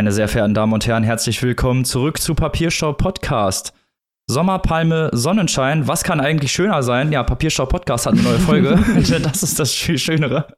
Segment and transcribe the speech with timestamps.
[0.00, 3.74] Meine sehr verehrten Damen und Herren, herzlich willkommen zurück zu Papierstau Podcast.
[4.30, 7.12] Sommerpalme, Sonnenschein, was kann eigentlich schöner sein?
[7.12, 8.78] Ja, Papierstau Podcast hat eine neue Folge.
[9.22, 10.56] das ist das viel Schönere.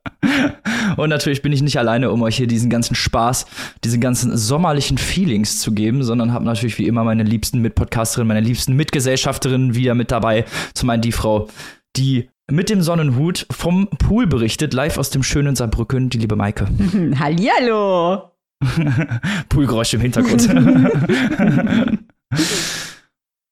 [0.96, 3.46] Und natürlich bin ich nicht alleine, um euch hier diesen ganzen Spaß,
[3.82, 8.46] diese ganzen sommerlichen Feelings zu geben, sondern habe natürlich wie immer meine liebsten Mitpodcasterinnen, meine
[8.46, 10.44] liebsten Mitgesellschafterinnen wieder mit dabei.
[10.72, 11.49] Zum einen die Frau,
[11.96, 16.68] die mit dem Sonnenhut vom Pool berichtet, live aus dem schönen Saarbrücken, die liebe Maike.
[17.18, 18.32] Hallihallo!
[19.48, 20.48] Poolgeräusche im Hintergrund.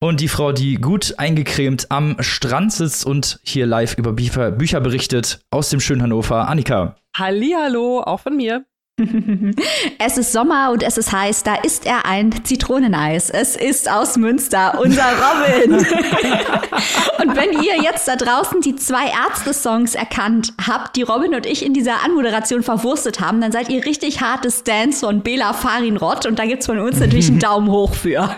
[0.00, 4.80] und die Frau, die gut eingecremt am Strand sitzt und hier live über Bücher, Bücher
[4.80, 6.96] berichtet aus dem schönen Hannover, Annika.
[7.16, 8.64] Hallihallo, auch von mir.
[9.98, 13.30] Es ist Sommer und es ist heiß, da ist er ein Zitroneneis.
[13.30, 15.74] Es ist aus Münster, unser Robin.
[17.22, 21.64] und wenn ihr jetzt da draußen die zwei Ärzte-Songs erkannt habt, die Robin und ich
[21.64, 26.38] in dieser Anmoderation verwurstet haben, dann seid ihr richtig hartes Dance von Bela Farinrott und
[26.38, 28.34] da gibt's von uns natürlich einen Daumen hoch für.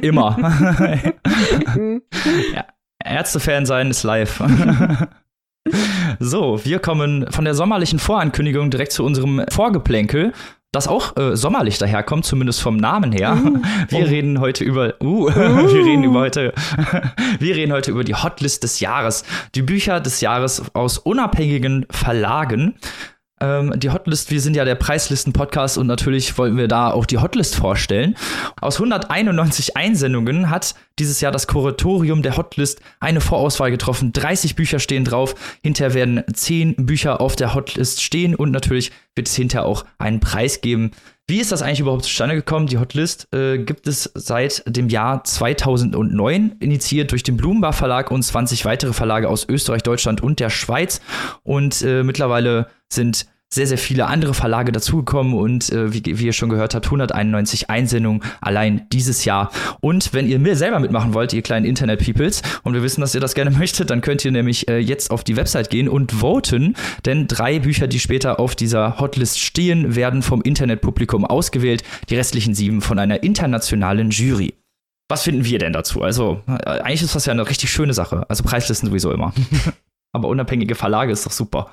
[0.00, 0.36] Immer.
[2.54, 2.64] ja,
[3.04, 4.42] Ärzte-Fan sein ist live.
[6.20, 10.32] So, wir kommen von der sommerlichen Vorankündigung direkt zu unserem Vorgeplänkel,
[10.72, 13.38] das auch äh, sommerlich daherkommt, zumindest vom Namen her.
[13.42, 14.08] Uh, wir oh.
[14.08, 15.34] reden heute über, uh, uh.
[15.34, 16.52] wir reden über heute,
[17.38, 22.74] wir reden heute über die Hotlist des Jahres, die Bücher des Jahres aus unabhängigen Verlagen.
[23.44, 27.18] Ähm, die Hotlist, wir sind ja der Preislisten-Podcast und natürlich wollen wir da auch die
[27.18, 28.16] Hotlist vorstellen.
[28.58, 34.12] Aus 191 Einsendungen hat dieses Jahr das Kuratorium der Hotlist eine Vorauswahl getroffen.
[34.14, 35.34] 30 Bücher stehen drauf.
[35.62, 40.20] Hinterher werden 10 Bücher auf der Hotlist stehen und natürlich wird es hinterher auch einen
[40.20, 40.92] Preis geben.
[41.26, 42.66] Wie ist das eigentlich überhaupt zustande gekommen?
[42.66, 48.22] Die Hotlist äh, gibt es seit dem Jahr 2009, initiiert durch den Blumenbach Verlag und
[48.22, 51.00] 20 weitere Verlage aus Österreich, Deutschland und der Schweiz.
[51.42, 56.32] Und äh, mittlerweile sind sehr, sehr viele andere Verlage dazugekommen und äh, wie, wie, ihr
[56.32, 59.50] schon gehört habt, 191 Einsendungen allein dieses Jahr.
[59.80, 63.20] Und wenn ihr mir selber mitmachen wollt, ihr kleinen Internet-Peoples, und wir wissen, dass ihr
[63.20, 66.74] das gerne möchtet, dann könnt ihr nämlich äh, jetzt auf die Website gehen und voten,
[67.06, 72.54] denn drei Bücher, die später auf dieser Hotlist stehen, werden vom Internetpublikum ausgewählt, die restlichen
[72.54, 74.54] sieben von einer internationalen Jury.
[75.08, 76.02] Was finden wir denn dazu?
[76.02, 78.24] Also, äh, eigentlich ist das ja eine richtig schöne Sache.
[78.28, 79.32] Also Preislisten sowieso immer.
[80.12, 81.70] Aber unabhängige Verlage ist doch super.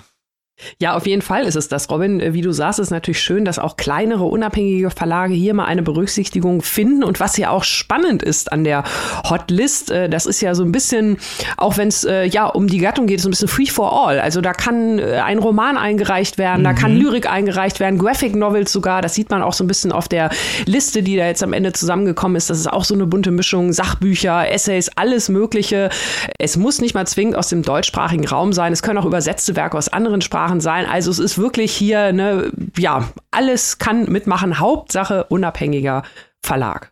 [0.79, 2.19] Ja, auf jeden Fall ist es das, Robin.
[2.19, 5.81] Äh, wie du sagst, ist natürlich schön, dass auch kleinere, unabhängige Verlage hier mal eine
[5.81, 7.03] Berücksichtigung finden.
[7.03, 8.83] Und was ja auch spannend ist an der
[9.29, 11.17] Hotlist, äh, das ist ja so ein bisschen,
[11.57, 14.19] auch wenn es äh, ja um die Gattung geht, so ein bisschen free for all.
[14.19, 16.65] Also da kann ein Roman eingereicht werden, mhm.
[16.65, 17.01] da kann mhm.
[17.01, 19.01] Lyrik eingereicht werden, Graphic Novels sogar.
[19.01, 20.29] Das sieht man auch so ein bisschen auf der
[20.65, 22.49] Liste, die da jetzt am Ende zusammengekommen ist.
[22.49, 25.89] Das ist auch so eine bunte Mischung, Sachbücher, Essays, alles Mögliche.
[26.37, 28.73] Es muss nicht mal zwingend aus dem deutschsprachigen Raum sein.
[28.73, 30.87] Es können auch übersetzte Werke aus anderen Sprachen Sprachen sein.
[30.87, 34.57] Also es ist wirklich hier, ne, ja, alles kann mitmachen.
[34.57, 36.01] Hauptsache unabhängiger
[36.41, 36.91] Verlag.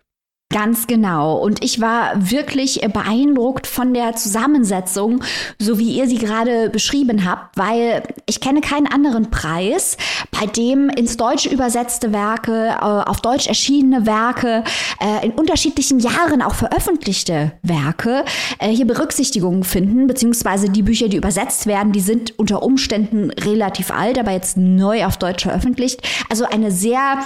[0.51, 1.37] Ganz genau.
[1.37, 5.23] Und ich war wirklich beeindruckt von der Zusammensetzung,
[5.59, 9.95] so wie ihr sie gerade beschrieben habt, weil ich kenne keinen anderen Preis,
[10.31, 14.63] bei dem ins Deutsche übersetzte Werke, äh, auf Deutsch erschienene Werke,
[14.99, 18.25] äh, in unterschiedlichen Jahren auch veröffentlichte Werke
[18.57, 23.91] äh, hier Berücksichtigung finden, beziehungsweise die Bücher, die übersetzt werden, die sind unter Umständen relativ
[23.91, 26.01] alt, aber jetzt neu auf Deutsch veröffentlicht.
[26.27, 27.19] Also eine sehr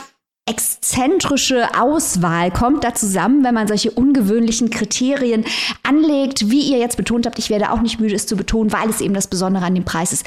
[0.46, 5.46] exzentrische Auswahl kommt da zusammen, wenn man solche ungewöhnlichen Kriterien
[5.84, 6.50] anlegt.
[6.50, 9.00] Wie ihr jetzt betont habt, ich werde auch nicht müde, es zu betonen, weil es
[9.00, 10.26] eben das Besondere an dem Preis ist.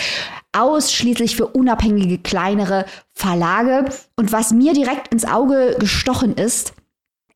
[0.53, 3.91] Ausschließlich für unabhängige kleinere Verlage.
[4.17, 6.73] Und was mir direkt ins Auge gestochen ist,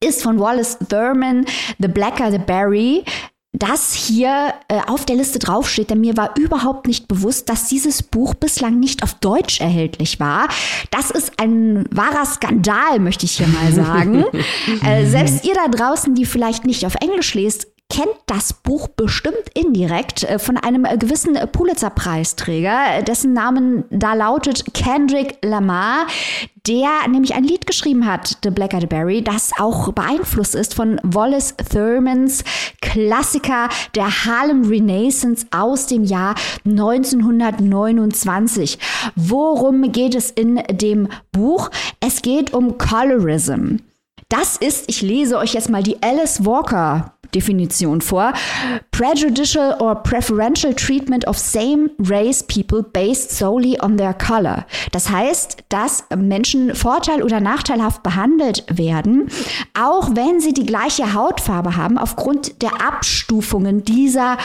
[0.02, 1.44] ist von Wallace Thurman,
[1.78, 3.04] The Blacker the Berry
[3.52, 8.02] das hier äh, auf der Liste draufsteht, denn mir war überhaupt nicht bewusst, dass dieses
[8.02, 10.48] Buch bislang nicht auf Deutsch erhältlich war.
[10.92, 14.24] Das ist ein wahrer Skandal, möchte ich hier mal sagen.
[14.84, 19.36] äh, selbst ihr da draußen, die vielleicht nicht auf Englisch lest, kennt das Buch bestimmt
[19.54, 26.06] indirekt äh, von einem gewissen Pulitzer-Preisträger, dessen Namen da lautet Kendrick Lamar,
[26.66, 30.98] der nämlich ein Lied geschrieben hat, The Blacker the Berry, das auch beeinflusst ist von
[31.02, 32.42] Wallace Thurmans
[32.80, 36.34] Klassiker der Harlem Renaissance aus dem Jahr
[36.64, 38.78] 1929.
[39.16, 41.70] Worum geht es in dem Buch?
[42.00, 43.80] Es geht um Colorism.
[44.30, 48.32] Das ist, ich lese euch jetzt mal die Alice Walker Definition vor.
[48.92, 54.66] Prejudicial or preferential treatment of same-race people based solely on their color.
[54.92, 59.28] Das heißt, dass Menschen vorteil- oder nachteilhaft behandelt werden,
[59.78, 64.38] auch wenn sie die gleiche Hautfarbe haben, aufgrund der Abstufungen dieser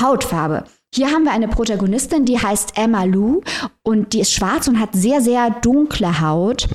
[0.00, 0.64] Hautfarbe.
[0.92, 3.42] Hier haben wir eine Protagonistin, die heißt Emma Lou
[3.84, 6.68] und die ist schwarz und hat sehr, sehr dunkle Haut.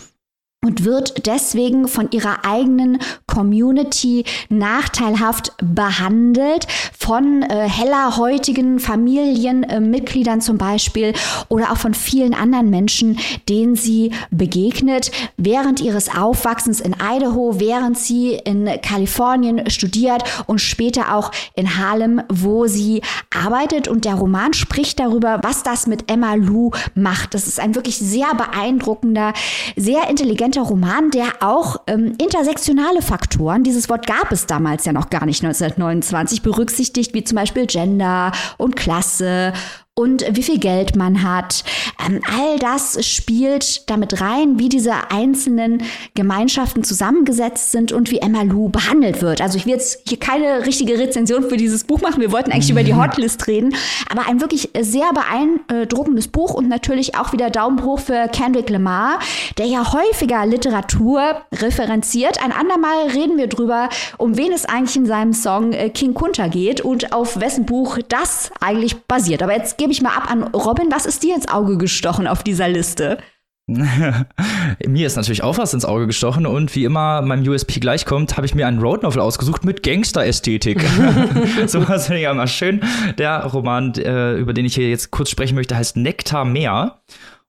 [0.63, 6.68] Und wird deswegen von ihrer eigenen Community nachteilhaft behandelt,
[6.98, 11.13] von äh, hellerhäutigen Familienmitgliedern äh, zum Beispiel
[11.50, 13.19] oder auch von vielen anderen Menschen,
[13.50, 21.13] denen sie begegnet während ihres Aufwachsens in Idaho, während sie in Kalifornien studiert und später
[21.13, 23.01] auch in Harlem, wo sie
[23.36, 23.88] arbeitet.
[23.88, 27.33] Und der Roman spricht darüber, was das mit Emma Lou macht.
[27.33, 29.33] Das ist ein wirklich sehr beeindruckender,
[29.75, 35.09] sehr intelligenter Roman, der auch ähm, intersektionale Faktoren, dieses Wort gab es damals ja noch
[35.09, 39.53] gar nicht 1929, berücksichtigt, wie zum Beispiel Gender und Klasse
[39.95, 41.63] und wie viel Geld man hat.
[42.04, 45.84] Ähm, all das spielt damit rein, wie diese einzelnen
[46.16, 49.40] Gemeinschaften zusammengesetzt sind und wie Emma Lou behandelt wird.
[49.40, 52.22] Also ich will jetzt hier keine richtige Rezension für dieses Buch machen.
[52.22, 52.80] Wir wollten eigentlich mhm.
[52.80, 53.75] über die Hotlist reden,
[54.10, 59.19] aber ein wirklich sehr beeindruckendes Buch und natürlich auch wieder Daumen hoch für Kendrick Lamar,
[59.60, 62.44] der ja häufiger Literatur referenziert.
[62.44, 66.48] Ein andermal reden wir drüber, um wen es eigentlich in seinem Song äh, King Kunta
[66.48, 69.44] geht und auf wessen Buch das eigentlich basiert.
[69.44, 70.89] Aber jetzt gebe ich mal ab an Robin.
[70.94, 73.18] Was ist dir ins Auge gestochen auf dieser Liste?
[73.68, 78.45] mir ist natürlich auch was ins Auge gestochen und wie immer meinem USP gleichkommt, habe
[78.45, 80.81] ich mir einen Road Novel ausgesucht mit Gangster-Ästhetik.
[81.68, 82.80] so was finde ich ja mal schön.
[83.18, 87.01] Der Roman, äh, über den ich hier jetzt kurz sprechen möchte, heißt Nektar Meer.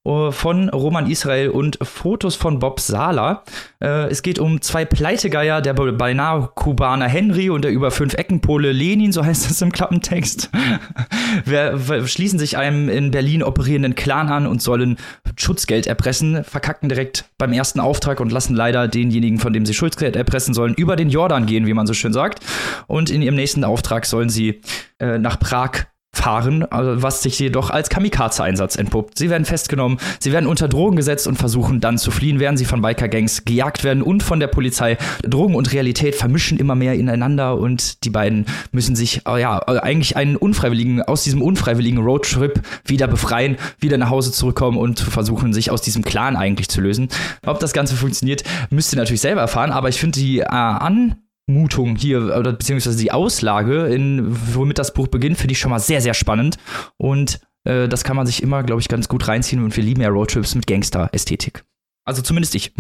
[0.07, 3.43] Äh, von Roman Israel und Fotos von Bob Sala.
[3.81, 8.73] Äh, es geht um zwei Pleitegeier, der beinahe Kubaner Henry und der über fünf Eckenpole
[8.73, 10.51] Lenin, so heißt es im Klappentext,
[11.45, 14.99] wir, schließen sich einem in Berlin operierenden Clan an und sollen
[15.37, 20.17] Schutzgeld erpressen, verkacken direkt beim ersten Auftrag und lassen leider denjenigen, von dem sie Schutzgeld
[20.17, 22.41] erpressen sollen, über den Jordan gehen, wie man so schön sagt.
[22.87, 24.61] Und in ihrem nächsten Auftrag sollen sie
[24.99, 29.19] äh, nach Prag fahren, also was sich jedoch als Kamikaze-Einsatz entpuppt.
[29.19, 32.65] Sie werden festgenommen, sie werden unter Drogen gesetzt und versuchen dann zu fliehen, während sie
[32.65, 34.97] von Biker-Gangs gejagt werden und von der Polizei.
[35.23, 40.17] Drogen und Realität vermischen immer mehr ineinander und die beiden müssen sich, äh, ja, eigentlich
[40.17, 45.71] einen unfreiwilligen, aus diesem unfreiwilligen Roadtrip wieder befreien, wieder nach Hause zurückkommen und versuchen, sich
[45.71, 47.09] aus diesem Clan eigentlich zu lösen.
[47.45, 51.17] Ob das Ganze funktioniert, müsst ihr natürlich selber erfahren, aber ich finde die äh, an
[51.47, 55.79] Mutung hier, oder beziehungsweise die Auslage, in, womit das Buch beginnt, finde ich schon mal
[55.79, 56.57] sehr, sehr spannend.
[56.97, 59.63] Und äh, das kann man sich immer, glaube ich, ganz gut reinziehen.
[59.63, 61.65] Und wir lieben ja Roadtrips mit Gangster-Ästhetik.
[62.07, 62.71] Also zumindest ich.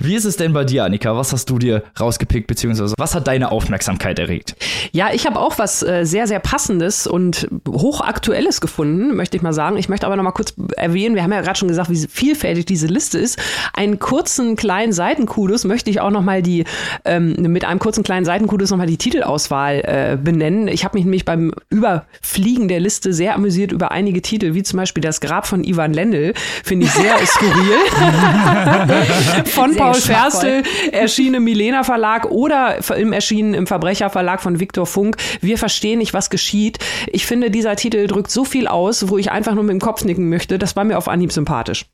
[0.00, 1.16] Wie ist es denn bei dir, Annika?
[1.16, 4.56] Was hast du dir rausgepickt, beziehungsweise was hat deine Aufmerksamkeit erregt?
[4.90, 9.52] Ja, ich habe auch was äh, sehr, sehr Passendes und hochaktuelles gefunden, möchte ich mal
[9.52, 9.76] sagen.
[9.76, 12.66] Ich möchte aber noch mal kurz erwähnen, wir haben ja gerade schon gesagt, wie vielfältig
[12.66, 13.38] diese Liste ist.
[13.72, 16.64] Einen kurzen kleinen Seitenkudus möchte ich auch noch mal die,
[17.04, 20.66] ähm, mit einem kurzen kleinen Seitenkudus noch mal die Titelauswahl äh, benennen.
[20.66, 24.78] Ich habe mich nämlich beim Überfliegen der Liste sehr amüsiert über einige Titel, wie zum
[24.78, 27.78] Beispiel Das Grab von Ivan Lendl, finde ich sehr skurril.
[29.46, 30.62] von sehr Paul Ferstel,
[30.92, 35.16] erschienen im Milena Verlag oder im erschienen im Verbrecher Verlag von Viktor Funk.
[35.40, 36.78] Wir verstehen nicht, was geschieht.
[37.06, 40.04] Ich finde, dieser Titel drückt so viel aus, wo ich einfach nur mit dem Kopf
[40.04, 40.58] nicken möchte.
[40.58, 41.86] Das war mir auf Anhieb sympathisch.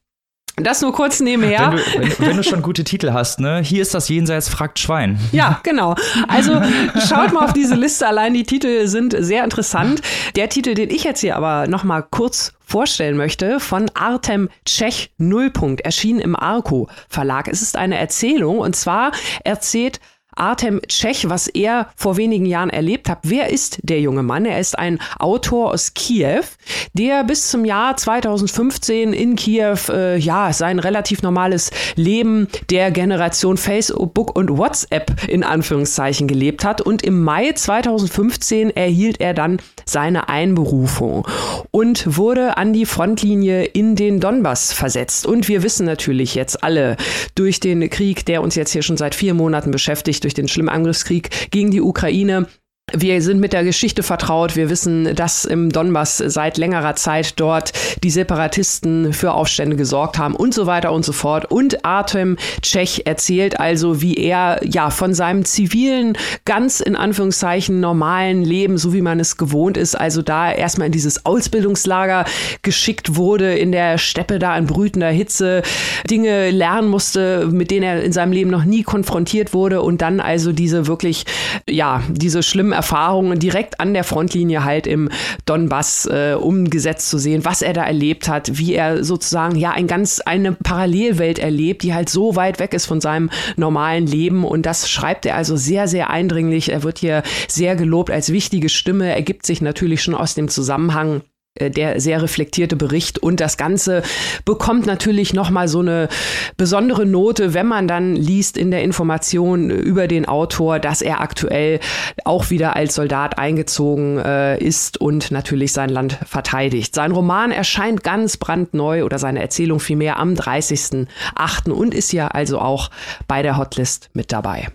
[0.56, 1.72] Das nur kurz nebenher.
[1.72, 3.62] Wenn du, wenn, wenn du, schon gute Titel hast, ne?
[3.64, 5.18] Hier ist das Jenseits fragt Schwein.
[5.32, 5.94] Ja, genau.
[6.28, 6.60] Also
[7.08, 8.06] schaut mal auf diese Liste.
[8.06, 10.02] Allein die Titel sind sehr interessant.
[10.36, 15.12] Der Titel, den ich jetzt hier aber noch mal kurz vorstellen möchte, von Artem Tschech
[15.16, 17.48] Nullpunkt, erschienen im Arco Verlag.
[17.48, 19.12] Es ist eine Erzählung und zwar
[19.44, 20.00] erzählt
[20.34, 23.18] Artem Tschech, was er vor wenigen Jahren erlebt hat.
[23.22, 24.44] Wer ist der junge Mann?
[24.44, 26.44] Er ist ein Autor aus Kiew,
[26.92, 33.56] der bis zum Jahr 2015 in Kiew äh, ja sein relativ normales Leben der Generation
[33.56, 36.80] Facebook und WhatsApp in Anführungszeichen gelebt hat.
[36.80, 41.26] Und im Mai 2015 erhielt er dann seine Einberufung
[41.70, 45.26] und wurde an die Frontlinie in den Donbass versetzt.
[45.26, 46.96] Und wir wissen natürlich jetzt alle
[47.34, 50.68] durch den Krieg, der uns jetzt hier schon seit vier Monaten beschäftigt, durch den schlimmen
[50.68, 52.46] Angriffskrieg gegen die Ukraine
[52.94, 54.56] wir sind mit der Geschichte vertraut.
[54.56, 57.72] Wir wissen, dass im Donbass seit längerer Zeit dort
[58.02, 61.50] die Separatisten für Aufstände gesorgt haben und so weiter und so fort.
[61.50, 68.42] Und Artem Tschech erzählt also, wie er ja von seinem zivilen, ganz in Anführungszeichen normalen
[68.42, 72.24] Leben, so wie man es gewohnt ist, also da erstmal in dieses Ausbildungslager
[72.62, 75.62] geschickt wurde, in der Steppe da in brütender Hitze,
[76.08, 80.20] Dinge lernen musste, mit denen er in seinem Leben noch nie konfrontiert wurde und dann
[80.20, 81.24] also diese wirklich,
[81.68, 85.08] ja, diese schlimmen Erfahrungen direkt an der Frontlinie halt im
[85.46, 89.86] Donbass äh, umgesetzt zu sehen, was er da erlebt hat, wie er sozusagen ja ein
[89.86, 94.42] ganz eine Parallelwelt erlebt, die halt so weit weg ist von seinem normalen Leben.
[94.44, 96.72] Und das schreibt er also sehr sehr eindringlich.
[96.72, 101.22] Er wird hier sehr gelobt als wichtige Stimme, ergibt sich natürlich schon aus dem Zusammenhang
[101.60, 104.02] der sehr reflektierte Bericht und das Ganze
[104.44, 106.08] bekommt natürlich nochmal so eine
[106.56, 111.80] besondere Note, wenn man dann liest in der Information über den Autor, dass er aktuell
[112.24, 116.94] auch wieder als Soldat eingezogen äh, ist und natürlich sein Land verteidigt.
[116.94, 121.70] Sein Roman erscheint ganz brandneu oder seine Erzählung vielmehr am 30.08.
[121.70, 122.90] und ist ja also auch
[123.28, 124.68] bei der Hotlist mit dabei.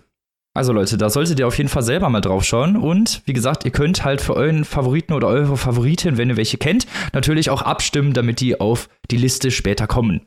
[0.58, 2.78] Also Leute, da solltet ihr auf jeden Fall selber mal drauf schauen.
[2.78, 6.58] Und wie gesagt, ihr könnt halt für euren Favoriten oder eure Favoritin, wenn ihr welche
[6.58, 10.26] kennt, natürlich auch abstimmen, damit die auf die Liste später kommen.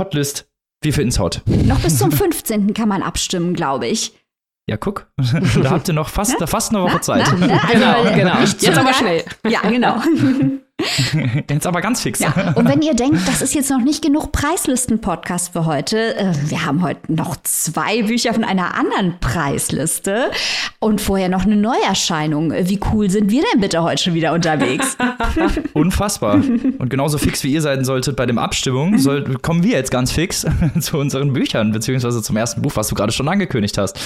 [0.00, 0.48] Hotlist,
[0.80, 1.42] wir finden's hot.
[1.44, 2.72] Noch bis zum 15.
[2.72, 4.14] kann man abstimmen, glaube ich.
[4.66, 5.08] Ja, guck,
[5.62, 7.26] da habt ihr noch fast, fast eine Woche Na, Zeit.
[7.38, 8.40] na, na, also, Genau, äh, genau.
[8.40, 9.24] nicht Jetzt aber schnell.
[9.46, 10.00] Ja, genau.
[11.50, 12.20] Jetzt aber ganz fix.
[12.20, 16.32] Ja, und wenn ihr denkt, das ist jetzt noch nicht genug Preislisten-Podcast für heute, äh,
[16.48, 20.30] wir haben heute noch zwei Bücher von einer anderen Preisliste
[20.78, 22.52] und vorher noch eine Neuerscheinung.
[22.52, 24.96] Wie cool sind wir denn bitte heute schon wieder unterwegs?
[25.72, 26.34] Unfassbar.
[26.34, 30.12] Und genauso fix wie ihr sein solltet bei dem Abstimmung, soll, kommen wir jetzt ganz
[30.12, 30.46] fix
[30.80, 33.98] zu unseren Büchern, beziehungsweise zum ersten Buch, was du gerade schon angekündigt hast.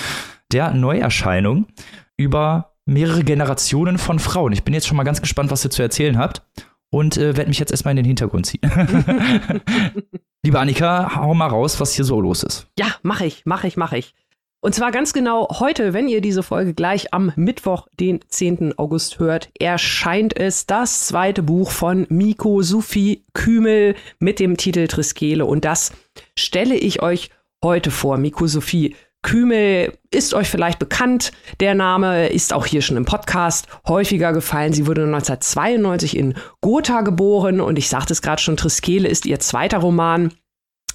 [0.52, 1.66] Der Neuerscheinung
[2.16, 4.52] über mehrere Generationen von Frauen.
[4.52, 6.42] Ich bin jetzt schon mal ganz gespannt, was ihr zu erzählen habt
[6.90, 8.60] und äh, werde mich jetzt erstmal in den Hintergrund ziehen.
[10.42, 12.66] Liebe Annika, hau mal raus, was hier so los ist.
[12.78, 14.14] Ja, mache ich, mache ich, mache ich.
[14.62, 18.78] Und zwar ganz genau heute, wenn ihr diese Folge gleich am Mittwoch, den 10.
[18.78, 25.46] August hört, erscheint es das zweite Buch von Miko Sufi Kümel mit dem Titel Triskele.
[25.46, 25.92] Und das
[26.38, 27.30] stelle ich euch
[27.64, 28.18] heute vor.
[28.18, 31.32] Miko Sophie Kümel ist euch vielleicht bekannt.
[31.60, 34.72] Der Name ist auch hier schon im Podcast häufiger gefallen.
[34.72, 39.38] Sie wurde 1992 in Gotha geboren und ich sagte es gerade schon, Triskele ist ihr
[39.38, 40.32] zweiter Roman.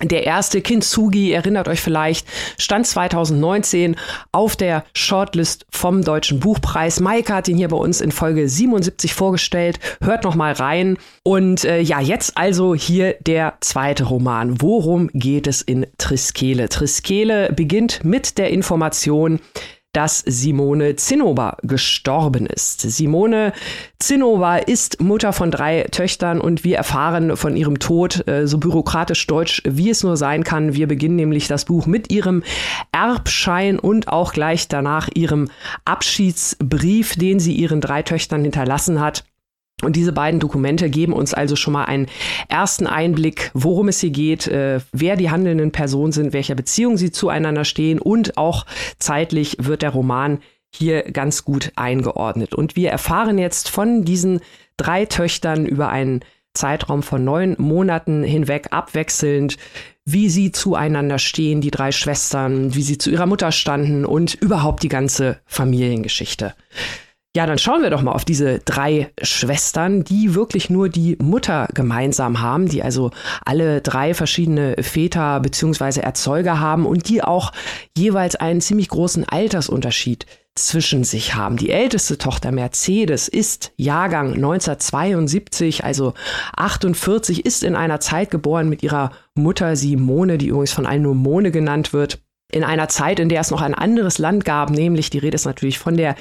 [0.04, 3.96] Der erste Kintsugi, erinnert euch vielleicht, stand 2019
[4.34, 7.00] auf der Shortlist vom Deutschen Buchpreis.
[7.00, 9.80] Maike hat ihn hier bei uns in Folge 77 vorgestellt.
[10.02, 10.98] Hört noch mal rein.
[11.24, 14.62] Und äh, ja, jetzt also hier der zweite Roman.
[14.62, 16.68] Worum geht es in Triskele?
[16.68, 19.40] Triskele beginnt mit der Information,
[19.96, 22.82] dass Simone Zinnober gestorben ist.
[22.82, 23.54] Simone
[23.98, 29.26] Zinnober ist Mutter von drei Töchtern und wir erfahren von ihrem Tod äh, so bürokratisch
[29.26, 30.74] deutsch, wie es nur sein kann.
[30.74, 32.44] Wir beginnen nämlich das Buch mit ihrem
[32.92, 35.50] Erbschein und auch gleich danach ihrem
[35.86, 39.24] Abschiedsbrief, den sie ihren drei Töchtern hinterlassen hat.
[39.84, 42.08] Und diese beiden Dokumente geben uns also schon mal einen
[42.48, 47.12] ersten Einblick, worum es hier geht, äh, wer die handelnden Personen sind, welcher Beziehung sie
[47.12, 48.66] zueinander stehen und auch
[49.00, 50.40] zeitlich wird der Roman
[50.74, 52.56] hier ganz gut eingeordnet.
[52.56, 54.40] Und wir erfahren jetzt von diesen
[54.78, 56.22] drei Töchtern über einen
[56.54, 59.58] Zeitraum von neun Monaten hinweg abwechselnd,
[60.06, 64.84] wie sie zueinander stehen, die drei Schwestern, wie sie zu ihrer Mutter standen und überhaupt
[64.84, 66.54] die ganze Familiengeschichte.
[67.36, 71.68] Ja, dann schauen wir doch mal auf diese drei Schwestern, die wirklich nur die Mutter
[71.74, 73.12] gemeinsam haben, die also
[73.44, 77.52] alle drei verschiedene Väter beziehungsweise Erzeuger haben und die auch
[77.98, 80.26] jeweils einen ziemlich großen Altersunterschied
[80.56, 81.58] zwischen sich haben.
[81.58, 86.14] Die älteste Tochter Mercedes ist Jahrgang 1972, also
[86.56, 91.16] 48, ist in einer Zeit geboren mit ihrer Mutter Simone, die übrigens von allen nur
[91.16, 95.10] Mone genannt wird in einer Zeit, in der es noch ein anderes Land gab, nämlich
[95.10, 96.16] die Rede ist natürlich von der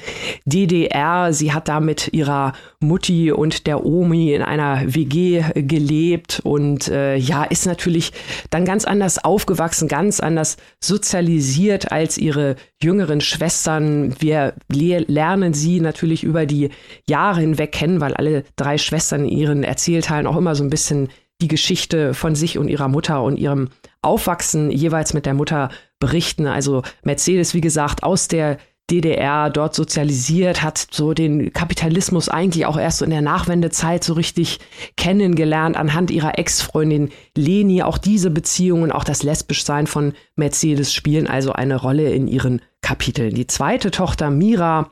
[0.45, 1.31] DDR.
[1.31, 7.15] Sie hat da mit ihrer Mutti und der Omi in einer WG gelebt und äh,
[7.15, 8.11] ja, ist natürlich
[8.49, 14.15] dann ganz anders aufgewachsen, ganz anders sozialisiert als ihre jüngeren Schwestern.
[14.19, 16.69] Wir le lernen sie natürlich über die
[17.07, 21.09] Jahre hinweg kennen, weil alle drei Schwestern in ihren Erzählteilen auch immer so ein bisschen
[21.41, 23.69] die Geschichte von sich und ihrer Mutter und ihrem
[24.01, 26.47] Aufwachsen jeweils mit der Mutter berichten.
[26.47, 28.57] Also Mercedes, wie gesagt, aus der
[28.91, 34.13] DDR dort sozialisiert, hat so den Kapitalismus eigentlich auch erst so in der Nachwendezeit so
[34.13, 34.59] richtig
[34.95, 37.81] kennengelernt anhand ihrer Ex-Freundin Leni.
[37.81, 43.33] Auch diese Beziehungen, auch das Lesbischsein von Mercedes spielen also eine Rolle in ihren Kapiteln.
[43.33, 44.91] Die zweite Tochter Mira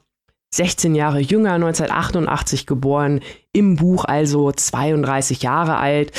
[0.53, 3.21] 16 Jahre jünger, 1988 geboren,
[3.53, 6.11] im Buch also 32 Jahre alt.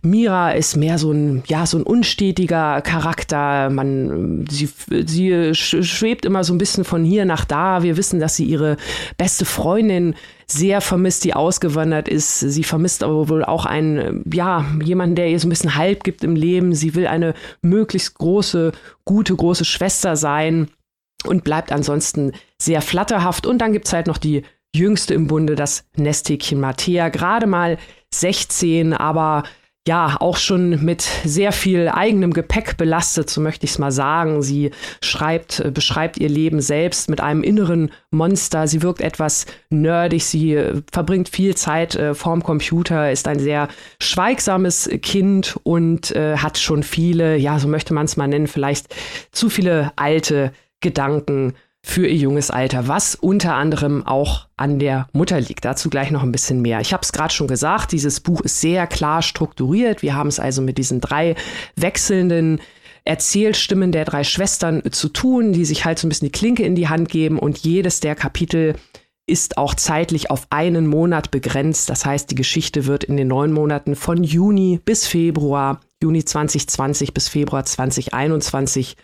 [0.00, 3.68] Mira ist mehr so ein, ja, so ein unstetiger Charakter.
[3.68, 4.70] Man, sie,
[5.06, 7.82] sie schwebt immer so ein bisschen von hier nach da.
[7.82, 8.78] Wir wissen, dass sie ihre
[9.18, 10.14] beste Freundin
[10.46, 12.40] sehr vermisst, die ausgewandert ist.
[12.40, 16.24] Sie vermisst aber wohl auch einen, ja, jemanden, der ihr so ein bisschen Halt gibt
[16.24, 16.74] im Leben.
[16.74, 18.72] Sie will eine möglichst große,
[19.04, 20.68] gute, große Schwester sein
[21.24, 23.46] und bleibt ansonsten sehr flatterhaft.
[23.46, 24.42] Und dann gibt's halt noch die
[24.74, 27.78] jüngste im Bunde, das Nesthäkchen Mattea, gerade mal
[28.14, 29.44] 16, aber
[29.86, 34.40] ja auch schon mit sehr viel eigenem Gepäck belastet, so möchte ich es mal sagen.
[34.40, 34.70] Sie
[35.02, 38.68] schreibt, äh, beschreibt ihr Leben selbst mit einem inneren Monster.
[38.68, 43.66] Sie wirkt etwas nerdig, sie äh, verbringt viel Zeit äh, vorm Computer, ist ein sehr
[44.00, 48.94] schweigsames Kind und äh, hat schon viele, ja, so möchte man es mal nennen, vielleicht
[49.32, 50.52] zu viele alte
[50.82, 55.64] Gedanken für ihr junges Alter, was unter anderem auch an der Mutter liegt.
[55.64, 56.80] Dazu gleich noch ein bisschen mehr.
[56.80, 60.02] Ich habe es gerade schon gesagt, dieses Buch ist sehr klar strukturiert.
[60.02, 61.34] Wir haben es also mit diesen drei
[61.74, 62.60] wechselnden
[63.04, 66.76] Erzählstimmen der drei Schwestern zu tun, die sich halt so ein bisschen die Klinke in
[66.76, 68.76] die Hand geben und jedes der Kapitel
[69.26, 71.90] ist auch zeitlich auf einen Monat begrenzt.
[71.90, 77.12] Das heißt, die Geschichte wird in den neun Monaten von Juni bis Februar, Juni 2020
[77.12, 78.96] bis Februar 2021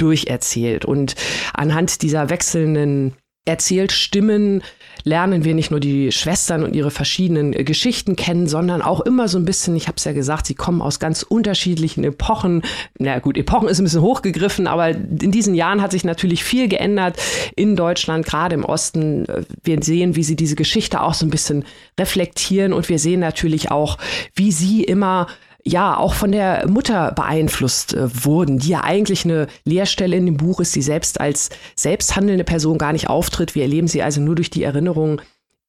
[0.00, 0.84] durcherzählt.
[0.84, 1.14] Und
[1.54, 3.14] anhand dieser wechselnden
[3.46, 4.62] Erzählstimmen
[5.02, 9.28] lernen wir nicht nur die Schwestern und ihre verschiedenen äh, Geschichten kennen, sondern auch immer
[9.28, 12.62] so ein bisschen, ich habe es ja gesagt, sie kommen aus ganz unterschiedlichen Epochen.
[12.98, 16.68] Na gut, Epochen ist ein bisschen hochgegriffen, aber in diesen Jahren hat sich natürlich viel
[16.68, 17.16] geändert
[17.56, 19.26] in Deutschland, gerade im Osten.
[19.64, 21.64] Wir sehen, wie sie diese Geschichte auch so ein bisschen
[21.98, 23.96] reflektieren und wir sehen natürlich auch,
[24.34, 25.28] wie sie immer
[25.64, 30.36] ja auch von der Mutter beeinflusst äh, wurden, die ja eigentlich eine Lehrstelle in dem
[30.36, 33.54] Buch ist, die selbst als selbsthandelnde Person gar nicht auftritt.
[33.54, 35.20] Wir erleben sie also nur durch die Erinnerung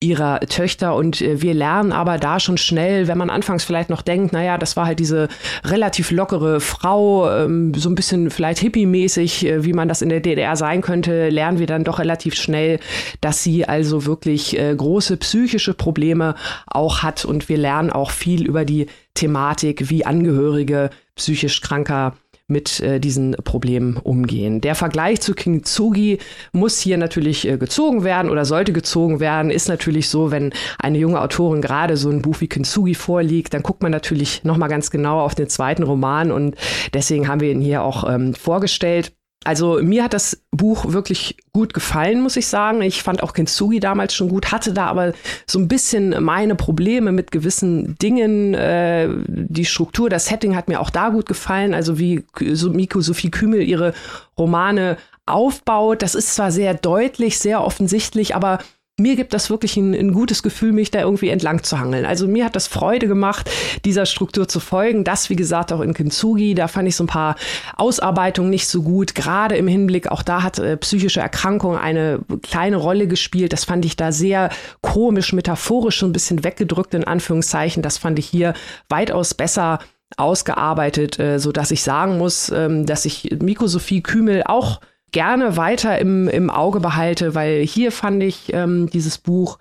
[0.02, 4.02] ihrer Töchter und äh, wir lernen aber da schon schnell, wenn man anfangs vielleicht noch
[4.02, 5.28] denkt, naja, das war halt diese
[5.64, 10.20] relativ lockere Frau, ähm, so ein bisschen vielleicht hippie-mäßig, äh, wie man das in der
[10.20, 12.80] DDR sein könnte, lernen wir dann doch relativ schnell,
[13.22, 16.34] dass sie also wirklich äh, große psychische Probleme
[16.66, 22.16] auch hat und wir lernen auch viel über die Thematik, wie Angehörige psychisch kranker
[22.52, 24.62] mit äh, diesen Problemen umgehen.
[24.62, 26.20] Der Vergleich zu Kintsugi
[26.52, 29.50] muss hier natürlich äh, gezogen werden oder sollte gezogen werden.
[29.50, 33.64] Ist natürlich so, wenn eine junge Autorin gerade so ein Buch wie Kintsugi vorliegt, dann
[33.64, 36.56] guckt man natürlich noch mal ganz genau auf den zweiten Roman und
[36.94, 39.14] deswegen haben wir ihn hier auch ähm, vorgestellt.
[39.44, 42.82] Also mir hat das Buch wirklich gut gefallen, muss ich sagen.
[42.84, 45.14] Ich fand auch Kintsugi damals schon gut, hatte da aber
[45.48, 48.54] so ein bisschen meine Probleme mit gewissen Dingen.
[48.54, 51.74] Äh, die Struktur, das Setting hat mir auch da gut gefallen.
[51.74, 53.94] Also wie Miko Sophie Kümel ihre
[54.38, 56.04] Romane aufbaut.
[56.04, 58.60] Das ist zwar sehr deutlich, sehr offensichtlich, aber
[59.00, 62.06] mir gibt das wirklich ein, ein, gutes Gefühl, mich da irgendwie entlang zu hangeln.
[62.06, 63.50] Also mir hat das Freude gemacht,
[63.84, 65.04] dieser Struktur zu folgen.
[65.04, 67.36] Das, wie gesagt, auch in Kintsugi, da fand ich so ein paar
[67.78, 69.16] Ausarbeitungen nicht so gut.
[69.16, 73.54] Gerade im Hinblick, auch da hat äh, psychische Erkrankung eine kleine Rolle gespielt.
[73.54, 74.50] Das fand ich da sehr
[74.82, 77.82] komisch, metaphorisch, so ein bisschen weggedrückt in Anführungszeichen.
[77.82, 78.54] Das fand ich hier
[78.90, 79.80] weitaus besser
[80.18, 85.58] ausgearbeitet, äh, so dass ich sagen muss, ähm, dass ich Miko Sophie Kümel auch gerne
[85.58, 89.60] weiter im, im Auge behalte, weil hier fand ich ähm, dieses Buch,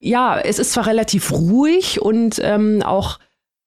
[0.00, 3.18] ja, es ist zwar relativ ruhig und ähm, auch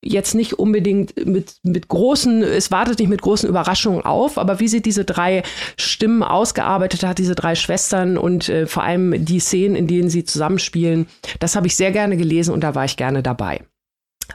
[0.04, 4.68] jetzt nicht unbedingt mit, mit großen, es wartet nicht mit großen Überraschungen auf, aber wie
[4.68, 5.44] sie diese drei
[5.78, 10.26] Stimmen ausgearbeitet hat, diese drei Schwestern und äh, vor allem die Szenen, in denen sie
[10.26, 11.08] zusammenspielen,
[11.40, 13.62] das habe ich sehr gerne gelesen und da war ich gerne dabei.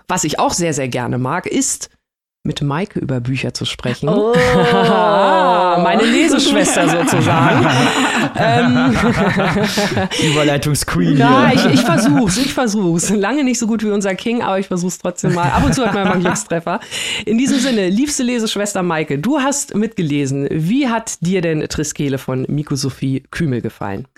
[0.07, 1.91] Was ich auch sehr, sehr gerne mag, ist
[2.49, 4.09] mit Maike über Bücher zu sprechen.
[4.09, 4.35] Oh.
[4.65, 7.67] Meine Leseschwester sozusagen.
[8.37, 8.97] ähm.
[10.31, 11.19] Überleitungsqueen.
[11.19, 13.11] Ja, ich, ich versuch's, ich versuch's.
[13.11, 15.51] Lange nicht so gut wie unser King, aber ich versuch's trotzdem mal.
[15.51, 16.81] Ab und zu hat man mal einen Glückstreffer.
[17.27, 20.49] In diesem Sinne, liebste Leseschwester Maike, du hast mitgelesen.
[20.51, 24.09] Wie hat dir denn Triskele von Miko Sophie Kümel gefallen?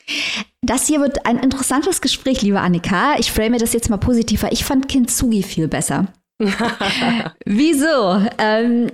[0.63, 3.17] Das hier wird ein interessantes Gespräch, liebe Annika.
[3.19, 4.53] Ich frame das jetzt mal positiver.
[4.53, 6.07] Ich fand Kintsugi viel besser.
[7.45, 8.27] Wieso?
[8.39, 8.91] Ähm,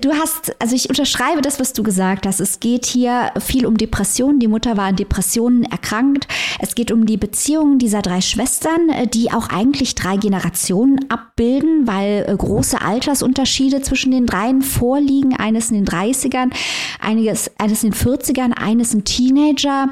[0.00, 2.40] Du hast, also ich unterschreibe das, was du gesagt hast.
[2.40, 4.40] Es geht hier viel um Depressionen.
[4.40, 6.26] Die Mutter war an Depressionen erkrankt.
[6.60, 12.24] Es geht um die Beziehungen dieser drei Schwestern, die auch eigentlich drei Generationen abbilden, weil
[12.26, 15.36] äh, große Altersunterschiede zwischen den dreien vorliegen.
[15.36, 16.52] Eines in den 30ern,
[17.00, 19.90] einiges, eines in den 40ern, eines ein Teenager.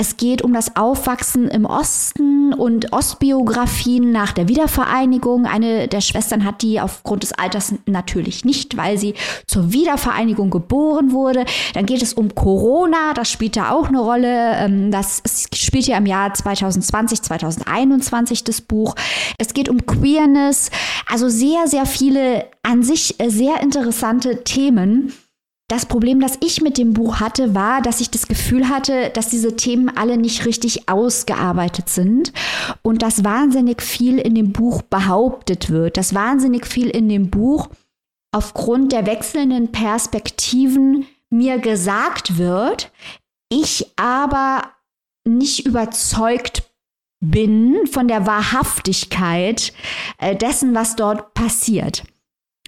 [0.00, 5.44] Es geht um das Aufwachsen im Osten und Ostbiografien nach der Wiedervereinigung.
[5.44, 9.12] Eine der Schwestern hat die aufgrund des Alters natürlich nicht, weil sie
[9.46, 11.44] zur Wiedervereinigung geboren wurde.
[11.74, 14.54] Dann geht es um Corona, das spielt da auch eine Rolle.
[14.56, 15.22] Ähm, das
[15.54, 18.94] spielt ja im Jahr 2020, 2021 das Buch.
[19.36, 20.70] Es geht um Queerness,
[21.12, 25.12] also sehr, sehr viele an sich sehr interessante Themen.
[25.70, 29.28] Das Problem, das ich mit dem Buch hatte, war, dass ich das Gefühl hatte, dass
[29.28, 32.32] diese Themen alle nicht richtig ausgearbeitet sind
[32.82, 37.68] und dass wahnsinnig viel in dem Buch behauptet wird, dass wahnsinnig viel in dem Buch
[38.32, 42.90] aufgrund der wechselnden Perspektiven mir gesagt wird,
[43.48, 44.72] ich aber
[45.24, 46.64] nicht überzeugt
[47.20, 49.72] bin von der Wahrhaftigkeit
[50.18, 52.02] äh, dessen, was dort passiert.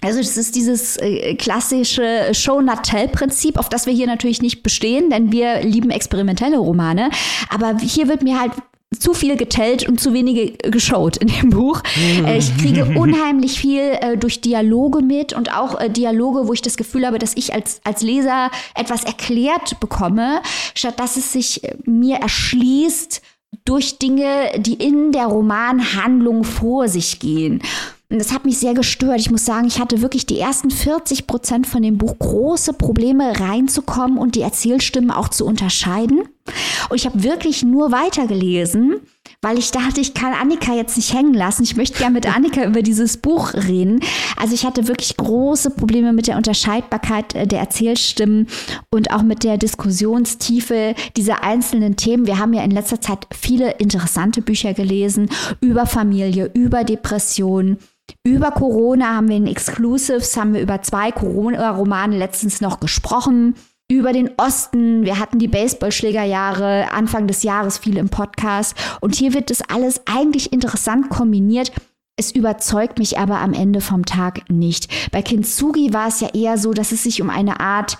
[0.03, 5.31] Also das ist dieses äh, klassische Show-Not-Tell-Prinzip, auf das wir hier natürlich nicht bestehen, denn
[5.31, 7.09] wir lieben experimentelle Romane.
[7.49, 8.51] Aber hier wird mir halt
[8.99, 11.81] zu viel getellt und zu wenige geschaut in dem Buch.
[12.25, 16.61] Äh, ich kriege unheimlich viel äh, durch Dialoge mit und auch äh, Dialoge, wo ich
[16.61, 20.41] das Gefühl habe, dass ich als, als Leser etwas erklärt bekomme,
[20.75, 23.21] statt dass es sich äh, mir erschließt
[23.65, 27.61] durch Dinge, die in der Romanhandlung vor sich gehen.
[28.13, 29.19] Und das hat mich sehr gestört.
[29.19, 33.39] Ich muss sagen, ich hatte wirklich die ersten 40 Prozent von dem Buch große Probleme
[33.39, 36.21] reinzukommen und die Erzählstimmen auch zu unterscheiden.
[36.89, 38.97] Und ich habe wirklich nur weitergelesen,
[39.41, 41.63] weil ich dachte, ich kann Annika jetzt nicht hängen lassen.
[41.63, 44.01] Ich möchte gerne mit Annika über dieses Buch reden.
[44.37, 48.47] Also ich hatte wirklich große Probleme mit der Unterscheidbarkeit äh, der Erzählstimmen
[48.91, 52.27] und auch mit der Diskussionstiefe dieser einzelnen Themen.
[52.27, 55.29] Wir haben ja in letzter Zeit viele interessante Bücher gelesen
[55.61, 57.77] über Familie, über Depression,
[58.23, 63.55] über Corona haben wir in Exclusives, haben wir über zwei Corona-Romane letztens noch gesprochen.
[63.91, 68.75] Über den Osten, wir hatten die Baseballschlägerjahre Anfang des Jahres viel im Podcast.
[69.01, 71.71] Und hier wird das alles eigentlich interessant kombiniert.
[72.15, 75.11] Es überzeugt mich aber am Ende vom Tag nicht.
[75.11, 77.97] Bei Kintsugi war es ja eher so, dass es sich um eine Art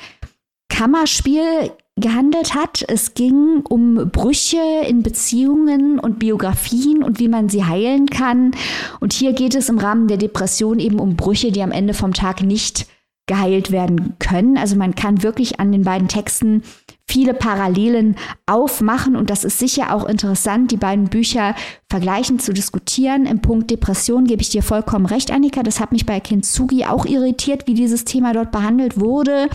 [0.69, 2.83] Kammerspiel gehandelt hat.
[2.87, 8.51] Es ging um Brüche in Beziehungen und Biografien und wie man sie heilen kann.
[8.99, 12.13] Und hier geht es im Rahmen der Depression eben um Brüche, die am Ende vom
[12.13, 12.87] Tag nicht
[13.25, 14.57] geheilt werden können.
[14.57, 16.63] Also man kann wirklich an den beiden Texten
[17.07, 21.55] viele Parallelen aufmachen und das ist sicher auch interessant, die beiden Bücher
[21.89, 23.25] vergleichend zu diskutieren.
[23.25, 25.63] Im Punkt Depression gebe ich dir vollkommen recht, Annika.
[25.63, 29.47] Das hat mich bei Kintsugi auch irritiert, wie dieses Thema dort behandelt wurde.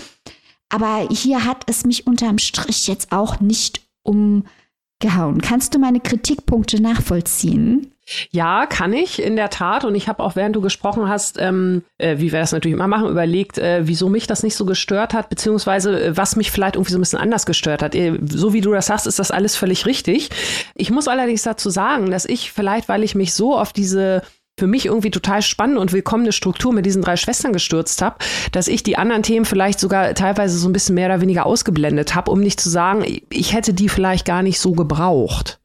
[0.68, 5.40] Aber hier hat es mich unterm Strich jetzt auch nicht umgehauen.
[5.40, 7.92] Kannst du meine Kritikpunkte nachvollziehen?
[8.30, 9.84] Ja, kann ich in der Tat.
[9.84, 12.88] Und ich habe auch, während du gesprochen hast, ähm, äh, wie wir das natürlich immer
[12.88, 16.76] machen, überlegt, äh, wieso mich das nicht so gestört hat, beziehungsweise äh, was mich vielleicht
[16.76, 17.94] irgendwie so ein bisschen anders gestört hat.
[17.94, 20.30] Äh, so wie du das sagst, ist das alles völlig richtig.
[20.74, 24.22] Ich muss allerdings dazu sagen, dass ich vielleicht, weil ich mich so auf diese
[24.58, 28.16] für mich irgendwie total spannende und willkommene Struktur mit diesen drei Schwestern gestürzt habe,
[28.52, 32.14] dass ich die anderen Themen vielleicht sogar teilweise so ein bisschen mehr oder weniger ausgeblendet
[32.14, 35.57] habe, um nicht zu sagen, ich hätte die vielleicht gar nicht so gebraucht.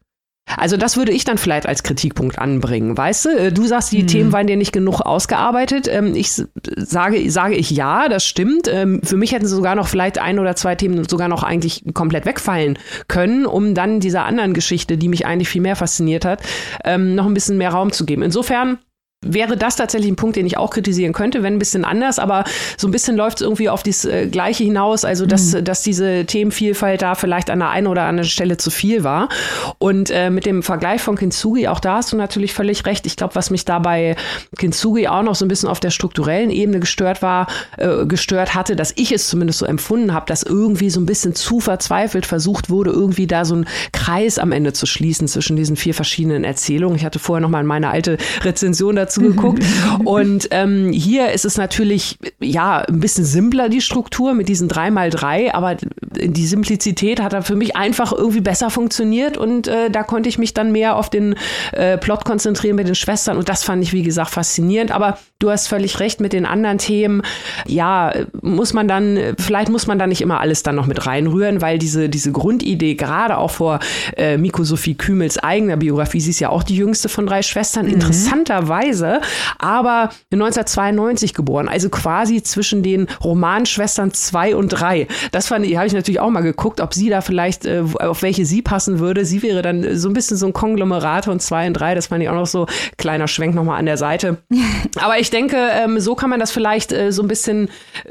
[0.45, 3.29] Also das würde ich dann vielleicht als Kritikpunkt anbringen, weißt du?
[3.29, 4.07] Äh, du sagst, die hm.
[4.07, 5.87] Themen waren dir nicht genug ausgearbeitet.
[5.89, 8.67] Ähm, ich sage, sage ich ja, das stimmt.
[8.71, 11.83] Ähm, für mich hätten sie sogar noch vielleicht ein oder zwei Themen sogar noch eigentlich
[11.93, 12.77] komplett wegfallen
[13.07, 16.41] können, um dann dieser anderen Geschichte, die mich eigentlich viel mehr fasziniert hat,
[16.83, 18.21] ähm, noch ein bisschen mehr Raum zu geben.
[18.21, 18.79] Insofern
[19.23, 22.43] wäre das tatsächlich ein Punkt, den ich auch kritisieren könnte, wenn ein bisschen anders, aber
[22.77, 25.63] so ein bisschen läuft es irgendwie auf das äh, Gleiche hinaus, also dass, mhm.
[25.63, 29.29] dass diese Themenvielfalt da vielleicht an der einen oder anderen Stelle zu viel war.
[29.77, 33.05] Und äh, mit dem Vergleich von Kintsugi, auch da hast du natürlich völlig recht.
[33.05, 34.15] Ich glaube, was mich da bei
[34.57, 38.75] Kintsugi auch noch so ein bisschen auf der strukturellen Ebene gestört war, äh, gestört hatte,
[38.75, 42.69] dass ich es zumindest so empfunden habe, dass irgendwie so ein bisschen zu verzweifelt versucht
[42.69, 46.97] wurde, irgendwie da so einen Kreis am Ende zu schließen zwischen diesen vier verschiedenen Erzählungen.
[46.97, 49.63] Ich hatte vorher noch mal meine alte Rezension dazu dazu geguckt.
[50.03, 55.53] Und ähm, hier ist es natürlich, ja, ein bisschen simpler, die Struktur mit diesen 3x3,
[55.53, 55.77] aber
[56.15, 60.37] die Simplizität hat dann für mich einfach irgendwie besser funktioniert und äh, da konnte ich
[60.37, 61.35] mich dann mehr auf den
[61.71, 64.91] äh, Plot konzentrieren mit den Schwestern und das fand ich, wie gesagt, faszinierend.
[64.91, 67.21] Aber du hast völlig recht mit den anderen Themen.
[67.67, 71.61] Ja, muss man dann, vielleicht muss man da nicht immer alles dann noch mit reinrühren,
[71.61, 73.79] weil diese, diese Grundidee, gerade auch vor
[74.15, 77.87] äh, Miko Sophie Kümels eigener Biografie, sie ist ja auch die jüngste von drei Schwestern,
[77.87, 77.93] mhm.
[77.93, 79.21] interessanterweise Weise,
[79.59, 85.07] aber 1992 geboren, also quasi zwischen den Romanschwestern 2 und 3.
[85.31, 88.21] Das fand ich, habe ich natürlich auch mal geguckt, ob sie da vielleicht, äh, auf
[88.21, 89.25] welche sie passen würde.
[89.25, 92.23] Sie wäre dann so ein bisschen so ein Konglomerat von 2 und 3, das fand
[92.23, 94.37] ich auch noch so, kleiner Schwenk nochmal an der Seite.
[94.99, 97.69] Aber ich denke, ähm, so kann man das vielleicht äh, so ein bisschen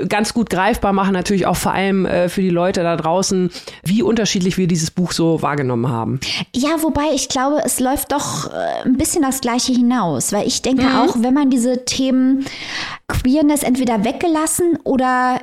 [0.08, 3.50] ganz gut greifbar machen, natürlich auch vor allem äh, für die Leute da draußen,
[3.82, 6.20] wie unterschiedlich wir dieses Buch so wahrgenommen haben.
[6.54, 10.62] Ja, wobei ich glaube, es läuft doch äh, ein bisschen das Gleiche hinaus, weil ich
[10.62, 10.96] denke mhm.
[10.96, 12.44] auch, wenn man diese Themen
[13.08, 15.40] Queerness entweder weggelassen oder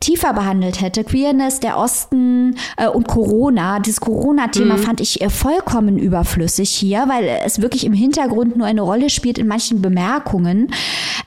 [0.00, 3.78] tiefer behandelt hätte, Queerness, der Osten äh, und Corona.
[3.78, 4.82] Dieses Corona-Thema mhm.
[4.82, 9.38] fand ich äh, vollkommen überflüssig hier, weil es wirklich im Hintergrund nur eine Rolle spielt
[9.38, 10.72] in manchen Bemerkungen.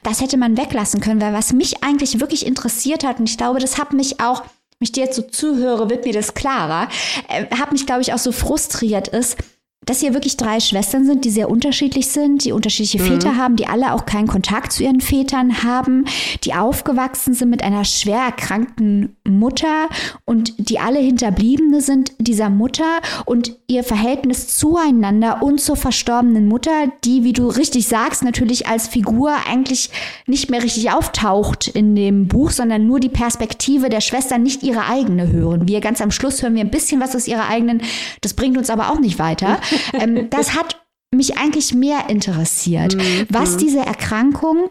[0.04, 3.60] Das hätte man weglassen können, weil was mich eigentlich wirklich interessiert hat, und ich glaube,
[3.60, 6.90] das hat mich auch, wenn ich dir jetzt so zuhöre, wird mir das klarer,
[7.30, 9.38] äh, hat mich, glaube ich, auch so frustriert ist,
[9.88, 13.08] dass hier wirklich drei Schwestern sind, die sehr unterschiedlich sind, die unterschiedliche mhm.
[13.08, 16.06] Väter haben, die alle auch keinen Kontakt zu ihren Vätern haben,
[16.44, 19.88] die aufgewachsen sind mit einer schwer erkrankten Mutter
[20.26, 26.92] und die alle Hinterbliebene sind dieser Mutter und ihr Verhältnis zueinander und zur verstorbenen Mutter,
[27.06, 29.90] die, wie du richtig sagst, natürlich als Figur eigentlich
[30.26, 34.86] nicht mehr richtig auftaucht in dem Buch, sondern nur die Perspektive der Schwestern, nicht ihre
[34.86, 35.68] eigene hören.
[35.68, 37.82] Wir ganz am Schluss hören wir ein bisschen was aus ihrer eigenen,
[38.20, 39.60] das bringt uns aber auch nicht weiter.
[39.94, 40.82] ähm, das hat
[41.14, 43.28] mich eigentlich mehr interessiert, mhm.
[43.30, 44.70] was diese Erkrankung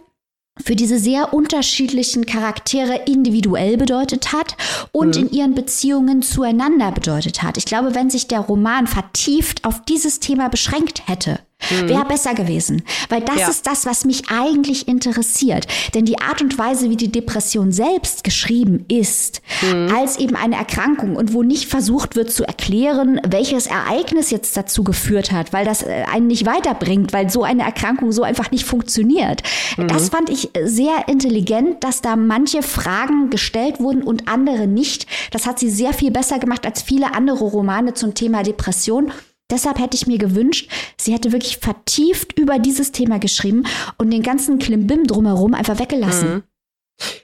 [0.65, 4.57] für diese sehr unterschiedlichen Charaktere individuell bedeutet hat
[4.93, 5.23] und mhm.
[5.23, 7.59] in ihren Beziehungen zueinander bedeutet hat.
[7.59, 11.41] Ich glaube, wenn sich der Roman vertieft auf dieses Thema beschränkt hätte,
[11.71, 11.89] Mhm.
[11.89, 12.83] Wäre besser gewesen.
[13.09, 13.49] Weil das ja.
[13.49, 15.67] ist das, was mich eigentlich interessiert.
[15.95, 19.93] Denn die Art und Weise, wie die Depression selbst geschrieben ist, mhm.
[19.95, 24.85] als eben eine Erkrankung und wo nicht versucht wird zu erklären, welches Ereignis jetzt dazu
[24.85, 28.65] geführt hat, weil das äh, einen nicht weiterbringt, weil so eine Erkrankung so einfach nicht
[28.65, 29.43] funktioniert.
[29.77, 29.89] Mhm.
[29.89, 35.07] Das fand ich sehr intelligent, dass da manche Fragen gestellt wurden und andere nicht.
[35.31, 39.13] Das hat sie sehr viel besser gemacht als viele andere Romane zum Thema Depression.
[39.51, 43.65] Deshalb hätte ich mir gewünscht, sie hätte wirklich vertieft über dieses Thema geschrieben
[43.97, 46.35] und den ganzen Klimbim drumherum einfach weggelassen.
[46.35, 46.43] Mhm.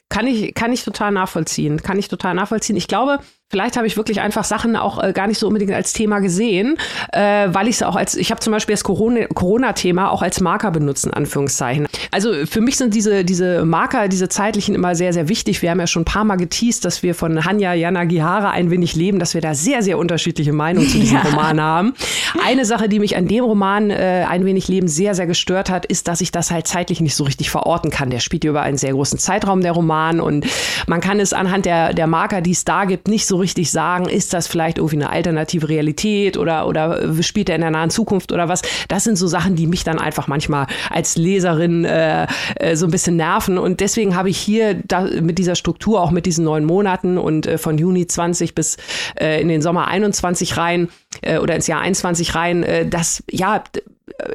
[0.09, 1.83] Kann ich, kann ich total nachvollziehen.
[1.83, 2.77] Kann ich total nachvollziehen.
[2.77, 3.21] Ich glaube,
[3.53, 6.79] Vielleicht habe ich wirklich einfach Sachen auch äh, gar nicht so unbedingt als Thema gesehen,
[7.13, 10.71] äh, weil ich es auch als, ich habe zum Beispiel das Corona-Thema auch als Marker
[10.71, 11.87] benutzt, in Anführungszeichen.
[12.11, 15.61] Also für mich sind diese, diese Marker, diese zeitlichen immer sehr, sehr wichtig.
[15.61, 18.97] Wir haben ja schon ein paar Mal geteased, dass wir von Hanya Yanagihara ein wenig
[18.97, 21.23] leben, dass wir da sehr, sehr unterschiedliche Meinungen zu diesem ja.
[21.25, 21.95] Roman haben.
[22.47, 25.85] Eine Sache, die mich an dem Roman äh, ein wenig leben sehr, sehr gestört hat,
[25.85, 28.09] ist, dass ich das halt zeitlich nicht so richtig verorten kann.
[28.09, 30.47] Der spielt über einen sehr großen Zeitraum, der Roman, und
[30.87, 34.09] man kann es anhand der, der Marker, die es da gibt, nicht so richtig sagen,
[34.09, 38.33] ist das vielleicht irgendwie eine alternative Realität oder, oder spielt er in der nahen Zukunft
[38.33, 38.63] oder was.
[38.89, 42.27] Das sind so Sachen, die mich dann einfach manchmal als Leserin äh,
[42.57, 43.59] äh, so ein bisschen nerven.
[43.59, 47.47] Und deswegen habe ich hier da, mit dieser Struktur, auch mit diesen neun Monaten und
[47.47, 48.79] äh, von Juni 20 bis
[49.21, 50.89] äh, in den Sommer 21 rein
[51.21, 53.63] äh, oder ins Jahr 21 rein, äh, das ja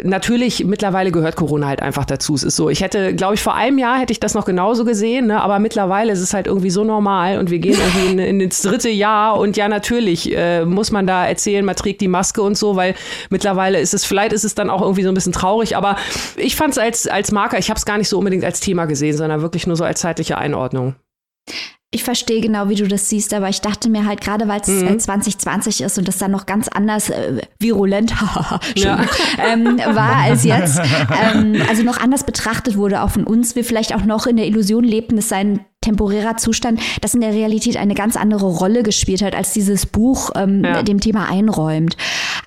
[0.04, 2.36] natürlich, mittlerweile gehört Corona halt einfach dazu.
[2.36, 4.86] Es ist so, ich hätte, glaube ich, vor einem Jahr hätte ich das noch genauso
[4.86, 5.42] gesehen, ne?
[5.42, 8.62] aber mittlerweile ist es halt irgendwie so normal und wir gehen irgendwie in, in ins
[8.62, 12.58] dritte Jahr und ja, natürlich äh, muss man da erzählen, man trägt die Maske und
[12.58, 12.96] so, weil
[13.30, 15.98] mittlerweile ist es, vielleicht ist es dann auch irgendwie so ein bisschen traurig, aber
[16.38, 18.86] ich fand es als, als Marker, ich habe es gar nicht so unbedingt als Thema
[18.86, 20.96] gesehen, sondern wirklich nur so als zeitliche Einordnung.
[21.90, 24.68] Ich verstehe genau, wie du das siehst, aber ich dachte mir halt, gerade weil es
[24.68, 25.00] mhm.
[25.00, 28.12] 2020 ist und das dann noch ganz anders äh, virulent
[29.38, 33.96] ähm, war als jetzt, ähm, also noch anders betrachtet wurde, auch von uns, wir vielleicht
[33.96, 37.78] auch noch in der Illusion lebten, es sei ein temporärer Zustand, das in der Realität
[37.78, 40.84] eine ganz andere Rolle gespielt hat, als dieses Buch ähm, ja.
[40.84, 41.96] dem Thema einräumt.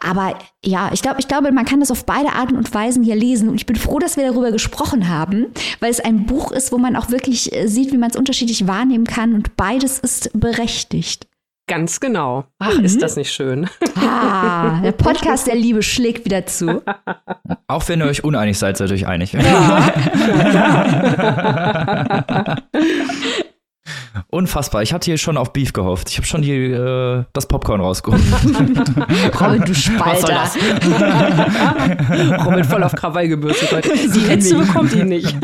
[0.02, 3.16] Aber ja, ich glaube, ich glaube, man kann das auf beide Arten und Weisen hier
[3.16, 3.48] lesen.
[3.48, 5.46] Und ich bin froh, dass wir darüber gesprochen haben,
[5.80, 8.66] weil es ein Buch ist, wo man auch wirklich äh, sieht, wie man es unterschiedlich
[8.66, 9.34] wahrnehmen kann.
[9.34, 11.26] Und beides ist berechtigt.
[11.70, 12.46] Ganz genau.
[12.58, 12.84] Ach, mhm.
[12.84, 13.68] ist das nicht schön.
[13.94, 16.82] Ah, der Podcast der Liebe schlägt wieder zu.
[17.70, 19.32] Auch wenn ihr euch uneinig seid, seid ihr euch einig.
[19.32, 19.92] Ja.
[24.28, 24.82] Unfassbar.
[24.82, 26.10] Ich hatte hier schon auf Beef gehofft.
[26.10, 28.22] Ich habe schon die, äh, das Popcorn rausgeholt.
[29.40, 30.50] Robin, du Spalter.
[32.44, 33.90] Robin voll auf Krawall gebürstet heute.
[33.92, 35.34] Die Hitze bekommt ihn nicht.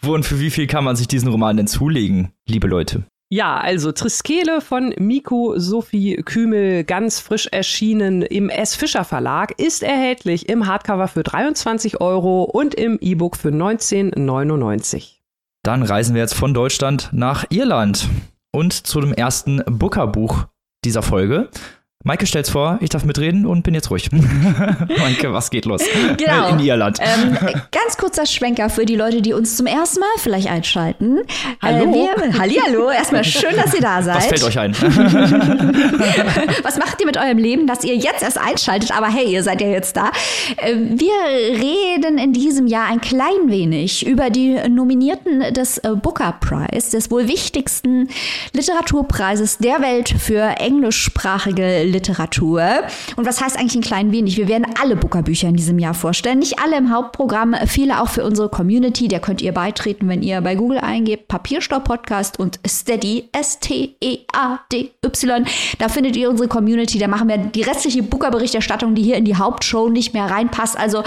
[0.00, 3.04] Wo und für wie viel kann man sich diesen Roman denn zulegen, liebe Leute?
[3.32, 8.74] Ja, also Triskele von Miko Sophie Kümel, ganz frisch erschienen im S.
[8.74, 15.18] Fischer Verlag, ist erhältlich im Hardcover für 23 Euro und im E-Book für 19,99.
[15.62, 18.08] Dann reisen wir jetzt von Deutschland nach Irland
[18.50, 20.46] und zu dem ersten Booker-Buch
[20.84, 21.50] dieser Folge.
[22.02, 24.10] Maike stellt's vor, ich darf mitreden und bin jetzt ruhig.
[24.98, 25.82] Maike, was geht los?
[26.16, 26.48] Genau.
[26.48, 26.96] In Irland.
[26.98, 27.36] Ähm,
[27.70, 31.18] ganz kurzer Schwenker für die Leute, die uns zum ersten Mal vielleicht einschalten.
[31.60, 31.92] Hallo.
[31.92, 34.16] Äh, wir, Hallihallo, erstmal schön, dass ihr da seid.
[34.16, 34.72] Was fällt euch ein?
[36.62, 38.96] was macht ihr mit eurem Leben, dass ihr jetzt erst einschaltet?
[38.96, 40.10] Aber hey, ihr seid ja jetzt da.
[40.56, 41.12] Äh, wir
[41.60, 47.10] reden in diesem Jahr ein klein wenig über die Nominierten des äh, Booker Prize, des
[47.10, 48.08] wohl wichtigsten
[48.54, 52.62] Literaturpreises der Welt für englischsprachige Literatur.
[53.16, 54.36] Und was heißt eigentlich ein klein wenig?
[54.36, 56.38] Wir werden alle Booker-Bücher in diesem Jahr vorstellen.
[56.38, 59.08] Nicht alle im Hauptprogramm, viele auch für unsere Community.
[59.08, 65.46] Der könnt ihr beitreten, wenn ihr bei Google eingebt, Papierstau Podcast und Steady, S-T-E-A-D-Y.
[65.78, 66.98] Da findet ihr unsere Community.
[66.98, 70.78] Da machen wir die restliche Booker-Berichterstattung, die hier in die Hauptshow nicht mehr reinpasst.
[70.78, 71.02] Also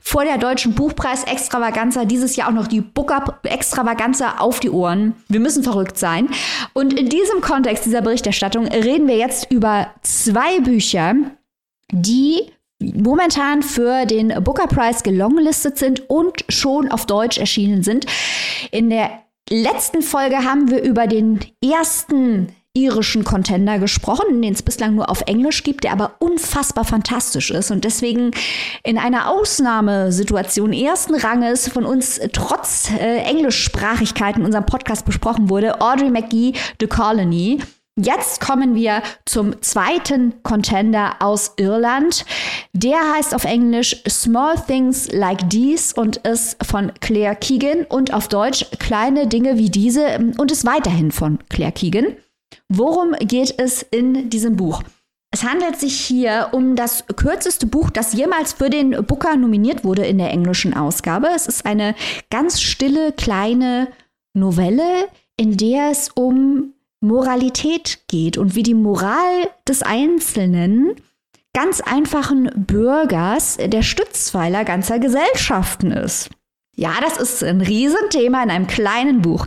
[0.00, 5.14] vor der deutschen Buchpreis-Extravaganza dieses Jahr auch noch die Booker-Extravaganza auf die Ohren.
[5.28, 6.28] Wir müssen verrückt sein.
[6.72, 9.88] Und in diesem Kontext dieser Berichterstattung reden wir jetzt über
[10.26, 11.14] zwei Bücher,
[11.92, 18.06] die momentan für den Booker Prize gelonglistet sind und schon auf Deutsch erschienen sind.
[18.72, 19.10] In der
[19.48, 25.22] letzten Folge haben wir über den ersten irischen Contender gesprochen, den es bislang nur auf
[25.22, 28.32] Englisch gibt, der aber unfassbar fantastisch ist und deswegen
[28.82, 35.80] in einer Ausnahmesituation ersten Ranges von uns trotz äh, Englischsprachigkeit in unserem Podcast besprochen wurde,
[35.80, 37.62] Audrey McGee, The Colony.
[37.98, 42.26] Jetzt kommen wir zum zweiten Contender aus Irland.
[42.74, 48.28] Der heißt auf Englisch Small Things Like These und ist von Claire Keegan und auf
[48.28, 52.16] Deutsch Kleine Dinge wie diese und ist weiterhin von Claire Keegan.
[52.68, 54.82] Worum geht es in diesem Buch?
[55.32, 60.04] Es handelt sich hier um das kürzeste Buch, das jemals für den Booker nominiert wurde
[60.04, 61.28] in der englischen Ausgabe.
[61.34, 61.94] Es ist eine
[62.28, 63.88] ganz stille kleine
[64.34, 66.74] Novelle, in der es um
[67.06, 70.94] Moralität geht und wie die Moral des Einzelnen
[71.54, 76.28] ganz einfachen Bürgers der Stützpfeiler ganzer Gesellschaften ist.
[76.74, 79.46] Ja, das ist ein Riesenthema in einem kleinen Buch.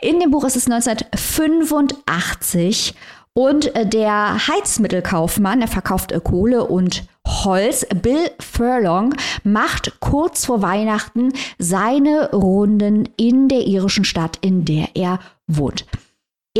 [0.00, 2.94] In dem Buch ist es 1985
[3.32, 10.62] und äh, der Heizmittelkaufmann, der verkauft äh, Kohle und Holz, Bill Furlong, macht kurz vor
[10.62, 15.84] Weihnachten seine Runden in der irischen Stadt, in der er wohnt.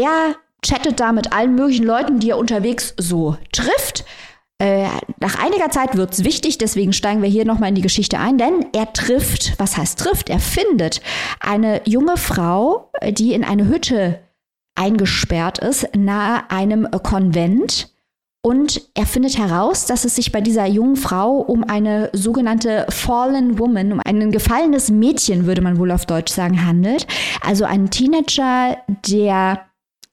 [0.01, 4.05] Er chattet da mit allen möglichen Leuten, die er unterwegs so trifft.
[4.61, 4.89] Äh,
[5.21, 8.39] nach einiger Zeit wird es wichtig, deswegen steigen wir hier nochmal in die Geschichte ein,
[8.39, 10.31] denn er trifft, was heißt trifft?
[10.31, 11.01] Er findet
[11.41, 14.21] eine junge Frau, die in eine Hütte
[14.75, 17.93] eingesperrt ist, nahe einem Konvent.
[18.41, 23.59] Und er findet heraus, dass es sich bei dieser jungen Frau um eine sogenannte Fallen
[23.59, 27.07] Woman, um ein gefallenes Mädchen, würde man wohl auf Deutsch sagen, handelt.
[27.45, 28.77] Also ein Teenager,
[29.09, 29.68] der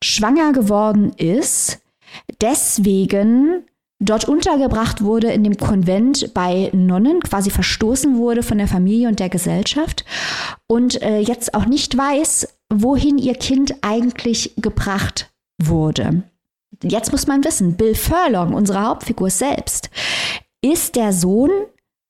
[0.06, 1.80] schwanger geworden ist,
[2.42, 3.64] deswegen
[4.00, 9.20] dort untergebracht wurde in dem Konvent bei Nonnen, quasi verstoßen wurde von der Familie und
[9.20, 10.06] der Gesellschaft
[10.68, 16.24] und äh, jetzt auch nicht weiß, wohin ihr Kind eigentlich gebracht wurde.
[16.84, 19.90] Jetzt muss man wissen, Bill Furlong, unsere Hauptfigur selbst,
[20.62, 21.52] ist der Sohn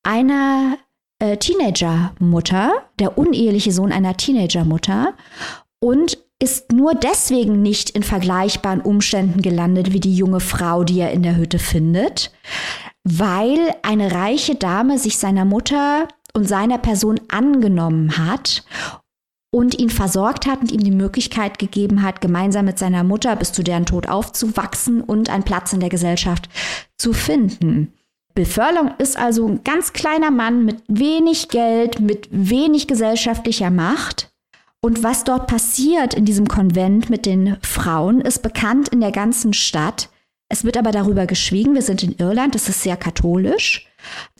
[0.03, 0.77] einer
[1.19, 5.13] äh, Teenagermutter, der uneheliche Sohn einer Teenagermutter
[5.79, 11.11] und ist nur deswegen nicht in vergleichbaren Umständen gelandet wie die junge Frau, die er
[11.11, 12.31] in der Hütte findet,
[13.03, 18.63] weil eine reiche Dame sich seiner Mutter und seiner Person angenommen hat
[19.51, 23.53] und ihn versorgt hat und ihm die Möglichkeit gegeben hat, gemeinsam mit seiner Mutter bis
[23.53, 26.49] zu deren Tod aufzuwachsen und einen Platz in der Gesellschaft
[26.97, 27.93] zu finden.
[28.33, 28.45] Bill
[28.97, 34.34] ist also ein ganz kleiner Mann mit wenig Geld, mit wenig gesellschaftlicher Macht,
[34.85, 39.51] und was dort passiert in diesem Konvent mit den Frauen, ist bekannt in der ganzen
[39.51, 40.09] Stadt.
[40.47, 41.73] Es wird aber darüber geschwiegen.
[41.73, 43.87] Wir sind in Irland, das ist sehr katholisch.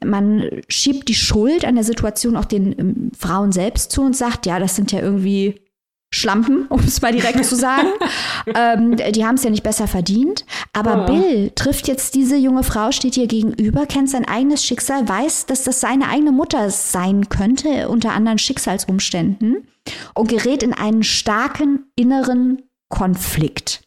[0.05, 4.45] Man schiebt die Schuld an der Situation auch den ähm, Frauen selbst zu und sagt,
[4.45, 5.61] ja, das sind ja irgendwie
[6.15, 7.89] Schlampen, um es mal direkt zu sagen.
[8.55, 10.45] ähm, die haben es ja nicht besser verdient.
[10.73, 11.05] Aber oh.
[11.05, 15.63] Bill trifft jetzt diese junge Frau, steht ihr gegenüber, kennt sein eigenes Schicksal, weiß, dass
[15.63, 19.67] das seine eigene Mutter sein könnte, unter anderen Schicksalsumständen
[20.13, 23.81] und gerät in einen starken inneren Konflikt.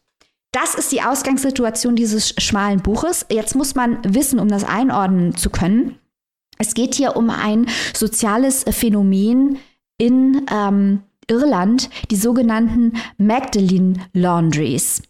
[0.53, 3.27] Das ist die Ausgangssituation dieses schmalen Buches.
[3.31, 5.99] Jetzt muss man wissen, um das einordnen zu können.
[6.59, 9.59] Es geht hier um ein soziales Phänomen
[9.99, 15.03] in ähm, Irland, die sogenannten Magdalene Laundries.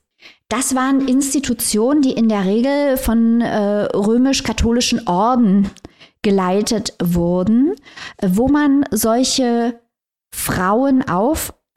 [0.48, 5.70] Das waren Institutionen, die in der Regel von äh, römisch-katholischen Orden
[6.22, 7.74] geleitet wurden,
[8.22, 9.80] wo man solche
[10.34, 11.02] Frauen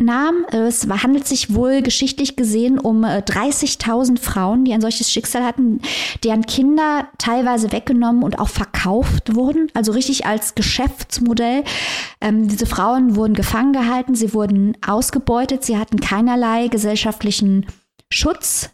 [0.01, 0.45] aufnahm.
[0.51, 5.81] Es handelt sich wohl geschichtlich gesehen um 30.000 äh, Frauen, die ein solches Schicksal hatten,
[6.23, 11.63] deren Kinder teilweise weggenommen und auch verkauft wurden, also richtig als Geschäftsmodell.
[12.19, 17.67] Ähm, diese Frauen wurden gefangen gehalten, sie wurden ausgebeutet, sie hatten keinerlei gesellschaftlichen
[18.11, 18.69] Schutz.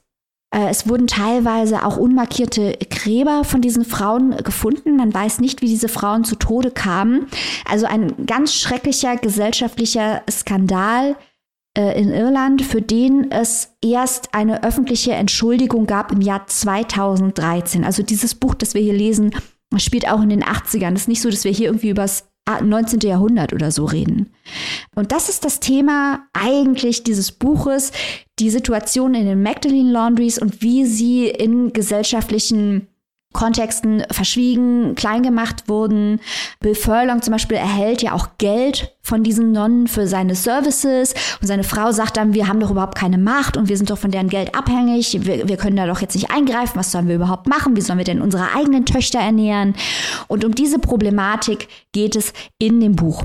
[0.54, 4.96] Äh, es wurden teilweise auch unmarkierte Gräber von diesen Frauen gefunden.
[4.96, 7.28] Man weiß nicht, wie diese Frauen zu Tode kamen.
[7.70, 11.16] Also ein ganz schrecklicher gesellschaftlicher Skandal
[11.78, 17.84] äh, in Irland, für den es erst eine öffentliche Entschuldigung gab im Jahr 2013.
[17.84, 19.36] Also dieses Buch, das wir hier lesen,
[19.78, 20.94] spielt auch in den 80ern.
[20.94, 22.30] Es ist nicht so, dass wir hier irgendwie übers
[22.62, 23.00] 19.
[23.02, 24.32] Jahrhundert oder so reden.
[24.96, 27.92] Und das ist das Thema eigentlich dieses Buches,
[28.40, 32.88] die Situation in den Magdalene Laundries und wie sie in gesellschaftlichen
[33.34, 36.20] Kontexten verschwiegen, klein gemacht wurden.
[36.60, 41.48] Bill Furlong zum Beispiel erhält ja auch Geld von diesen Nonnen für seine Services und
[41.48, 44.12] seine Frau sagt dann, wir haben doch überhaupt keine Macht und wir sind doch von
[44.12, 47.48] deren Geld abhängig, wir, wir können da doch jetzt nicht eingreifen, was sollen wir überhaupt
[47.48, 49.76] machen, wie sollen wir denn unsere eigenen Töchter ernähren?
[50.28, 53.24] Und um diese Problematik geht es in dem Buch.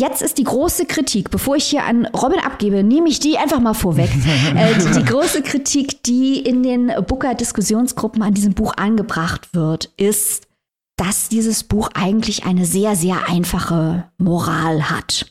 [0.00, 3.60] Jetzt ist die große Kritik, bevor ich hier an Robin abgebe, nehme ich die einfach
[3.60, 4.08] mal vorweg.
[4.56, 10.46] äh, die, die, große Kritik, die in den Booker-Diskussionsgruppen an diesem Buch angebracht wird, ist,
[10.96, 15.26] dass dieses Buch eigentlich eine sehr, sehr einfache Moral hat.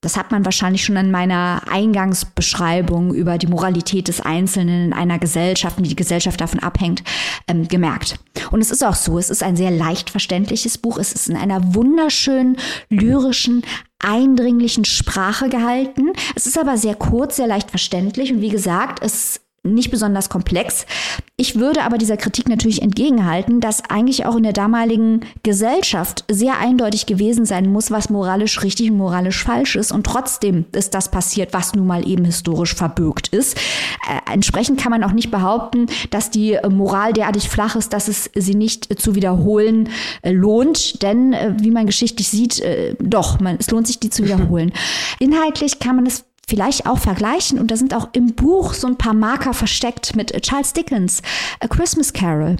[0.00, 5.18] Das hat man wahrscheinlich schon an meiner Eingangsbeschreibung über die Moralität des Einzelnen in einer
[5.18, 7.02] Gesellschaft, wie die Gesellschaft davon abhängt,
[7.48, 8.18] ähm, gemerkt.
[8.50, 10.98] Und es ist auch so, es ist ein sehr leicht verständliches Buch.
[10.98, 12.56] Es ist in einer wunderschönen,
[12.88, 13.62] lyrischen,
[13.98, 16.12] eindringlichen Sprache gehalten.
[16.34, 19.40] Es ist aber sehr kurz, sehr leicht verständlich und wie gesagt, es
[19.74, 20.86] nicht besonders komplex.
[21.38, 26.58] Ich würde aber dieser Kritik natürlich entgegenhalten, dass eigentlich auch in der damaligen Gesellschaft sehr
[26.58, 29.92] eindeutig gewesen sein muss, was moralisch richtig und moralisch falsch ist.
[29.92, 33.56] Und trotzdem ist das passiert, was nun mal eben historisch verbürgt ist.
[33.56, 38.30] Äh, entsprechend kann man auch nicht behaupten, dass die Moral derartig flach ist, dass es
[38.34, 39.90] sie nicht zu wiederholen
[40.22, 41.02] äh, lohnt.
[41.02, 44.72] Denn äh, wie man geschichtlich sieht, äh, doch, man, es lohnt sich, die zu wiederholen.
[45.18, 47.58] Inhaltlich kann man es vielleicht auch vergleichen.
[47.58, 51.22] Und da sind auch im Buch so ein paar Marker versteckt mit Charles Dickens,
[51.60, 52.56] A Christmas Carol.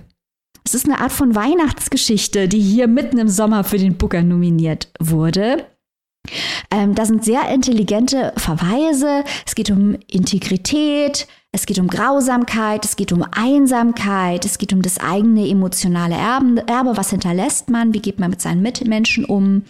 [0.65, 4.89] Es ist eine Art von Weihnachtsgeschichte, die hier mitten im Sommer für den Booker nominiert
[4.99, 5.65] wurde.
[6.73, 9.23] Ähm, da sind sehr intelligente Verweise.
[9.47, 14.83] Es geht um Integrität, es geht um Grausamkeit, es geht um Einsamkeit, es geht um
[14.83, 16.97] das eigene emotionale Erbe.
[16.99, 17.95] Was hinterlässt man?
[17.95, 19.63] Wie geht man mit seinen Mitmenschen um?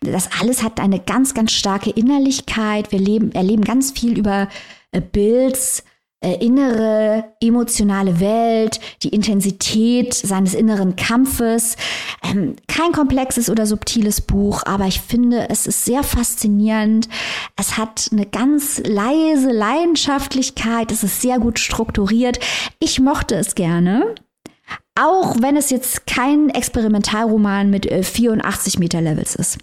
[0.00, 2.90] Das alles hat eine ganz, ganz starke Innerlichkeit.
[2.90, 4.48] Wir leben, erleben ganz viel über
[4.92, 5.82] äh, Bilds, äh,
[6.20, 11.76] innere emotionale Welt, die Intensität seines inneren Kampfes.
[12.22, 17.08] Ähm, kein komplexes oder subtiles Buch, aber ich finde, es ist sehr faszinierend.
[17.56, 22.38] Es hat eine ganz leise Leidenschaftlichkeit, es ist sehr gut strukturiert.
[22.80, 24.14] Ich mochte es gerne.
[24.94, 29.58] Auch wenn es jetzt kein Experimentalroman mit äh, 84 Meter Levels ist.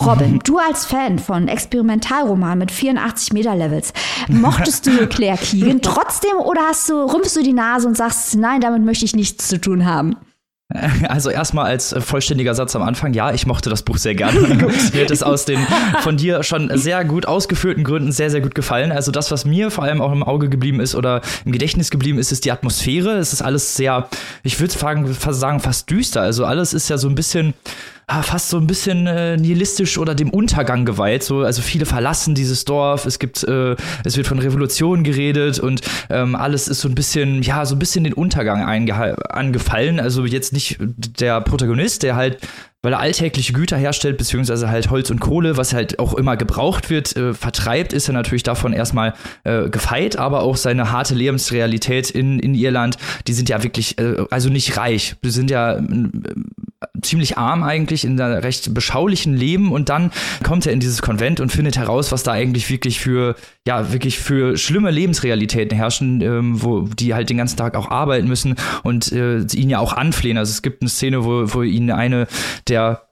[0.00, 3.92] Robin, du als Fan von Experimentalroman mit 84 Meter Levels,
[4.28, 8.60] mochtest du Claire Keegan trotzdem oder hast du, rümpfst du die Nase und sagst, nein,
[8.60, 10.16] damit möchte ich nichts zu tun haben?
[11.06, 14.40] Also erstmal als vollständiger Satz am Anfang, ja, ich mochte das Buch sehr gerne.
[14.92, 15.58] mir hat es aus den
[16.00, 18.90] von dir schon sehr gut ausgeführten Gründen sehr, sehr gut gefallen.
[18.92, 22.18] Also das, was mir vor allem auch im Auge geblieben ist oder im Gedächtnis geblieben
[22.18, 23.18] ist, ist die Atmosphäre.
[23.18, 24.08] Es ist alles sehr,
[24.42, 26.22] ich würde sagen, fast düster.
[26.22, 27.54] Also alles ist ja so ein bisschen
[28.12, 31.22] ah, fast so ein bisschen äh, nihilistisch oder dem Untergang geweiht.
[31.22, 33.06] So, also viele verlassen dieses Dorf.
[33.06, 37.42] Es gibt, äh, es wird von Revolution geredet und ähm, alles ist so ein bisschen,
[37.42, 39.98] ja, so ein bisschen den Untergang angefallen.
[39.98, 40.78] Also jetzt nicht
[41.20, 42.38] der Protagonist, der halt
[42.84, 46.90] weil er alltägliche Güter herstellt, beziehungsweise halt Holz und Kohle, was halt auch immer gebraucht
[46.90, 52.10] wird, äh, vertreibt, ist er natürlich davon erstmal äh, gefeit, aber auch seine harte Lebensrealität
[52.10, 52.96] in, in Irland,
[53.28, 55.82] die sind ja wirklich, äh, also nicht reich, die sind ja äh,
[57.00, 60.10] ziemlich arm eigentlich in einem recht beschaulichen Leben und dann
[60.42, 63.34] kommt er in dieses Konvent und findet heraus, was da eigentlich wirklich für,
[63.66, 68.28] ja, wirklich für schlimme Lebensrealitäten herrschen, ähm, wo die halt den ganzen Tag auch arbeiten
[68.28, 70.38] müssen und äh, ihn ja auch anflehen.
[70.38, 72.26] Also es gibt eine Szene, wo, wo ihn eine
[72.68, 73.02] der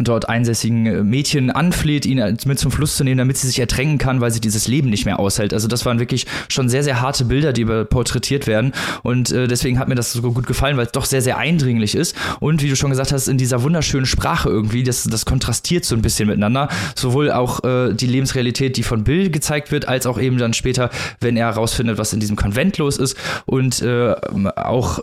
[0.00, 3.98] dort einsässigen äh, Mädchen anfleht, ihn mit zum Fluss zu nehmen, damit sie sich ertränken
[3.98, 5.52] kann, weil sie dieses Leben nicht mehr aushält.
[5.52, 8.72] Also das waren wirklich schon sehr, sehr harte Bilder, die porträtiert werden.
[9.02, 11.94] Und äh, deswegen hat mir das so gut gefallen, weil es doch sehr, sehr eindringlich
[11.94, 12.16] ist.
[12.40, 15.94] Und wie du schon gesagt hast, in dieser wunderschönen Sprache irgendwie, das, das kontrastiert so
[15.94, 16.68] ein bisschen miteinander.
[16.94, 20.88] Sowohl auch äh, die Lebensrealität, die von Bill gezeigt wird, als auch eben dann später,
[21.20, 23.14] wenn er herausfindet, was in diesem Konvent los ist.
[23.44, 24.14] Und äh,
[24.56, 25.00] auch,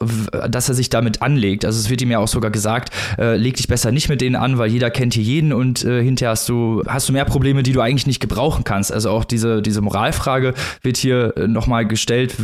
[0.49, 1.63] dass er sich damit anlegt.
[1.63, 4.35] Also es wird ihm ja auch sogar gesagt, äh, leg dich besser nicht mit denen
[4.35, 7.61] an, weil jeder kennt hier jeden und äh, hinterher hast du, hast du mehr Probleme,
[7.61, 8.93] die du eigentlich nicht gebrauchen kannst.
[8.93, 12.35] Also auch diese, diese Moralfrage wird hier äh, nochmal gestellt,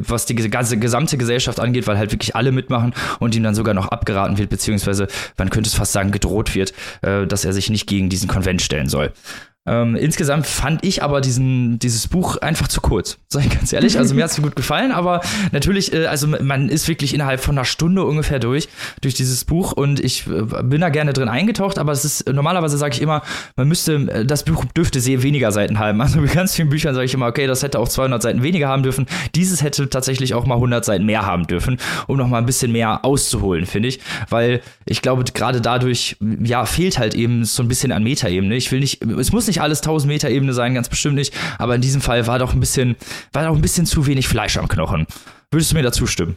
[0.00, 3.72] was die ganze gesamte Gesellschaft angeht, weil halt wirklich alle mitmachen und ihm dann sogar
[3.72, 5.08] noch abgeraten wird, beziehungsweise
[5.38, 8.60] man könnte es fast sagen, gedroht wird, äh, dass er sich nicht gegen diesen Konvent
[8.60, 9.12] stellen soll.
[9.68, 13.98] Ähm, insgesamt fand ich aber diesen, dieses Buch einfach zu kurz, sag ich ganz ehrlich.
[13.98, 15.20] Also mir hat es gut gefallen, aber
[15.52, 18.68] natürlich, äh, also man ist wirklich innerhalb von einer Stunde ungefähr durch,
[19.02, 22.78] durch dieses Buch und ich äh, bin da gerne drin eingetaucht, aber es ist, normalerweise
[22.78, 23.22] sage ich immer,
[23.56, 26.00] man müsste, äh, das Buch dürfte sehr weniger Seiten haben.
[26.00, 28.68] Also bei ganz vielen Büchern sage ich immer, okay, das hätte auch 200 Seiten weniger
[28.68, 29.06] haben dürfen.
[29.34, 32.72] Dieses hätte tatsächlich auch mal 100 Seiten mehr haben dürfen, um noch mal ein bisschen
[32.72, 34.00] mehr auszuholen, finde ich,
[34.30, 38.54] weil ich glaube, gerade dadurch, ja, fehlt halt eben so ein bisschen an Metaebene.
[38.54, 41.34] Ich will nicht, es muss nicht nicht alles 1000 Meter Ebene sein, ganz bestimmt nicht.
[41.58, 42.96] Aber in diesem Fall war doch ein bisschen,
[43.32, 45.06] war doch ein bisschen zu wenig Fleisch am Knochen.
[45.50, 46.36] Würdest du mir dazu stimmen?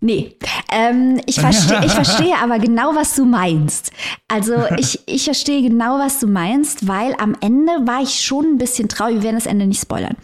[0.00, 0.36] Nee,
[0.70, 3.90] ähm, ich, verste ich verstehe aber genau, was du meinst.
[4.28, 8.58] Also ich, ich verstehe genau, was du meinst, weil am Ende war ich schon ein
[8.58, 9.16] bisschen traurig.
[9.16, 10.16] Wir werden das Ende nicht spoilern.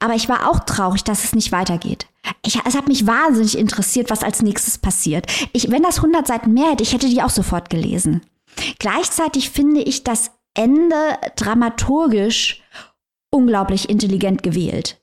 [0.00, 2.06] Aber ich war auch traurig, dass es nicht weitergeht.
[2.44, 5.26] Ich, es hat mich wahnsinnig interessiert, was als nächstes passiert.
[5.52, 8.22] Ich, wenn das 100 Seiten mehr hätte, ich hätte die auch sofort gelesen.
[8.80, 12.62] Gleichzeitig finde ich das Ende dramaturgisch
[13.30, 15.00] unglaublich intelligent gewählt.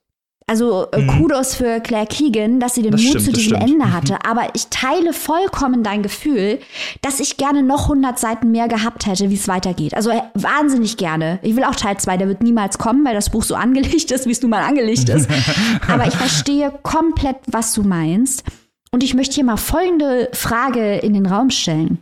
[0.47, 1.07] Also äh, mhm.
[1.07, 4.13] Kudos für Claire Keegan, dass sie den das Mut stimmt, zu diesem Ende hatte.
[4.13, 4.19] Mhm.
[4.29, 6.59] Aber ich teile vollkommen dein Gefühl,
[7.01, 9.95] dass ich gerne noch 100 Seiten mehr gehabt hätte, wie es weitergeht.
[9.95, 11.39] Also äh, wahnsinnig gerne.
[11.41, 14.27] Ich will auch Teil 2, der wird niemals kommen, weil das Buch so angelegt ist,
[14.27, 15.27] wie es nun mal angelegt ist.
[15.87, 18.43] Aber ich verstehe komplett, was du meinst.
[18.91, 21.97] Und ich möchte hier mal folgende Frage in den Raum stellen.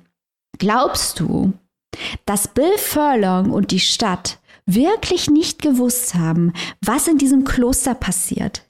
[0.59, 1.53] Glaubst du,
[2.25, 8.63] dass Bill Furlong und die Stadt wirklich nicht gewusst haben, was in diesem Kloster passiert.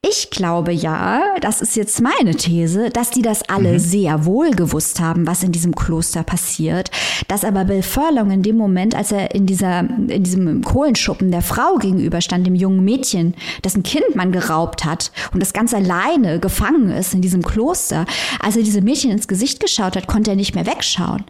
[0.00, 3.78] Ich glaube ja, das ist jetzt meine These, dass die das alle mhm.
[3.80, 6.92] sehr wohl gewusst haben, was in diesem Kloster passiert,
[7.26, 11.42] dass aber Bill Furlong in dem Moment, als er in dieser in diesem Kohlenschuppen der
[11.42, 13.34] Frau gegenüberstand, dem jungen Mädchen,
[13.64, 18.06] dessen Kind man geraubt hat und das ganz alleine gefangen ist in diesem Kloster,
[18.38, 21.24] als er diesem Mädchen ins Gesicht geschaut hat, konnte er nicht mehr wegschauen.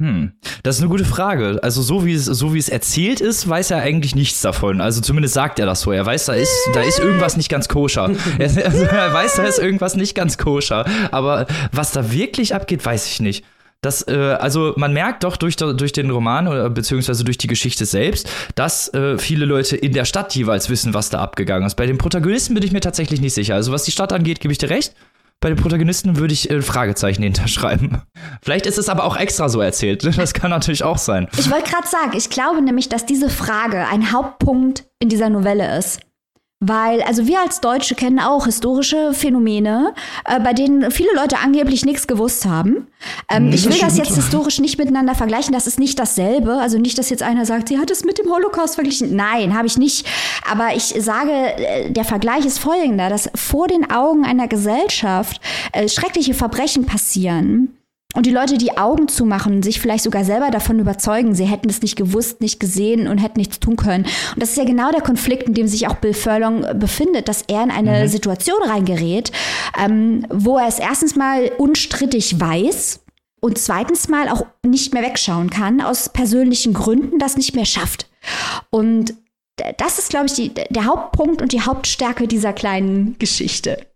[0.00, 0.32] Hm,
[0.62, 1.58] das ist eine gute Frage.
[1.60, 4.80] Also so wie es so wie es erzählt ist, weiß er eigentlich nichts davon.
[4.80, 5.90] Also zumindest sagt er das so.
[5.90, 8.10] Er weiß, da ist da ist irgendwas nicht ganz koscher.
[8.38, 10.84] Er, also er weiß, da ist irgendwas nicht ganz koscher.
[11.10, 13.44] Aber was da wirklich abgeht, weiß ich nicht.
[13.80, 17.86] Das, äh, also man merkt doch durch, durch den Roman oder beziehungsweise durch die Geschichte
[17.86, 21.76] selbst, dass äh, viele Leute in der Stadt jeweils wissen, was da abgegangen ist.
[21.76, 23.54] Bei den Protagonisten bin ich mir tatsächlich nicht sicher.
[23.54, 24.94] Also was die Stadt angeht, gebe ich dir recht.
[25.40, 28.02] Bei den Protagonisten würde ich äh, Fragezeichen hinterschreiben.
[28.42, 30.04] Vielleicht ist es aber auch extra so erzählt.
[30.18, 31.28] Das kann natürlich auch sein.
[31.38, 35.78] Ich wollte gerade sagen, ich glaube nämlich, dass diese Frage ein Hauptpunkt in dieser Novelle
[35.78, 36.00] ist.
[36.60, 39.94] Weil, also wir als Deutsche kennen auch historische Phänomene,
[40.24, 42.88] äh, bei denen viele Leute angeblich nichts gewusst haben.
[43.30, 46.54] Ähm, ich will das, das jetzt historisch nicht miteinander vergleichen, das ist nicht dasselbe.
[46.54, 49.14] Also nicht, dass jetzt einer sagt, sie hat es mit dem Holocaust verglichen.
[49.14, 50.04] Nein, habe ich nicht.
[50.50, 55.40] Aber ich sage, äh, der Vergleich ist folgender, dass vor den Augen einer Gesellschaft
[55.72, 57.77] äh, schreckliche Verbrechen passieren
[58.14, 61.82] und die Leute die Augen zumachen, sich vielleicht sogar selber davon überzeugen, sie hätten es
[61.82, 64.04] nicht gewusst, nicht gesehen und hätten nichts tun können.
[64.04, 67.42] Und das ist ja genau der Konflikt, in dem sich auch Bill Furlong befindet, dass
[67.42, 68.08] er in eine mhm.
[68.08, 69.30] Situation reingerät,
[69.78, 73.00] ähm, wo er es erstens mal unstrittig weiß,
[73.40, 78.08] und zweitens mal auch nicht mehr wegschauen kann, aus persönlichen Gründen das nicht mehr schafft.
[78.70, 79.14] Und
[79.76, 83.86] das ist, glaube ich, die, der Hauptpunkt und die Hauptstärke dieser kleinen Geschichte.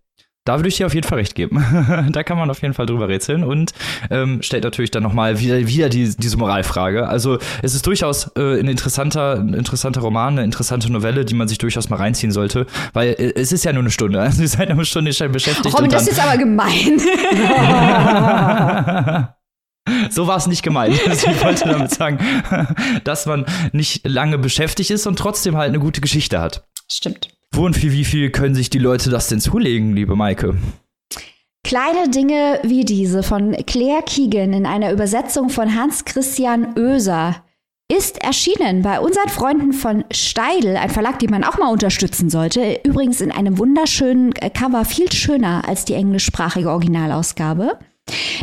[0.44, 1.64] Da würde ich dir auf jeden Fall recht geben.
[2.10, 3.72] da kann man auf jeden Fall drüber rätseln und
[4.10, 7.06] ähm, stellt natürlich dann nochmal wieder, wieder die, diese Moralfrage.
[7.06, 11.46] Also es ist durchaus äh, ein, interessanter, ein interessanter Roman, eine interessante Novelle, die man
[11.46, 14.20] sich durchaus mal reinziehen sollte, weil äh, es ist ja nur eine Stunde.
[14.20, 15.76] Also ihr seid eine Stunde beschäftigt.
[15.76, 17.00] Robin, das ist aber gemein.
[20.10, 21.00] So war es nicht gemeint.
[21.08, 22.18] Also ich wollte damit sagen,
[23.04, 26.64] dass man nicht lange beschäftigt ist und trotzdem halt eine gute Geschichte hat.
[26.88, 27.31] Stimmt.
[27.54, 30.56] Wo und für wie viel können sich die Leute das denn zulegen, liebe Maike?
[31.64, 37.44] Kleine Dinge wie diese von Claire Keegan in einer Übersetzung von Hans Christian Oeser
[37.92, 42.80] ist erschienen bei unseren Freunden von Steidel, ein Verlag, den man auch mal unterstützen sollte.
[42.84, 47.78] Übrigens in einem wunderschönen Cover, viel schöner als die englischsprachige Originalausgabe.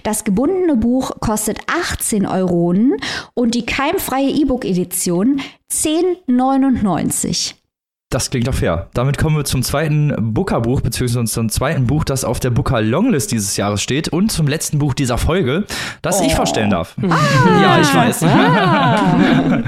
[0.04, 2.98] Das gebundene Buch kostet 18 Euronen
[3.34, 5.42] und die keimfreie E-Book-Edition
[5.72, 7.56] 10,99.
[8.12, 8.90] Das klingt doch fair.
[8.96, 13.56] Damit kommen wir zum zweiten Booker-Buch, beziehungsweise zum zweiten Buch, das auf der Booker-Longlist dieses
[13.56, 15.66] Jahres steht und zum letzten Buch dieser Folge,
[16.02, 16.24] das oh.
[16.26, 16.96] ich vorstellen darf.
[17.04, 17.62] Ah.
[17.62, 18.24] Ja, ich weiß.
[18.24, 19.64] Ah.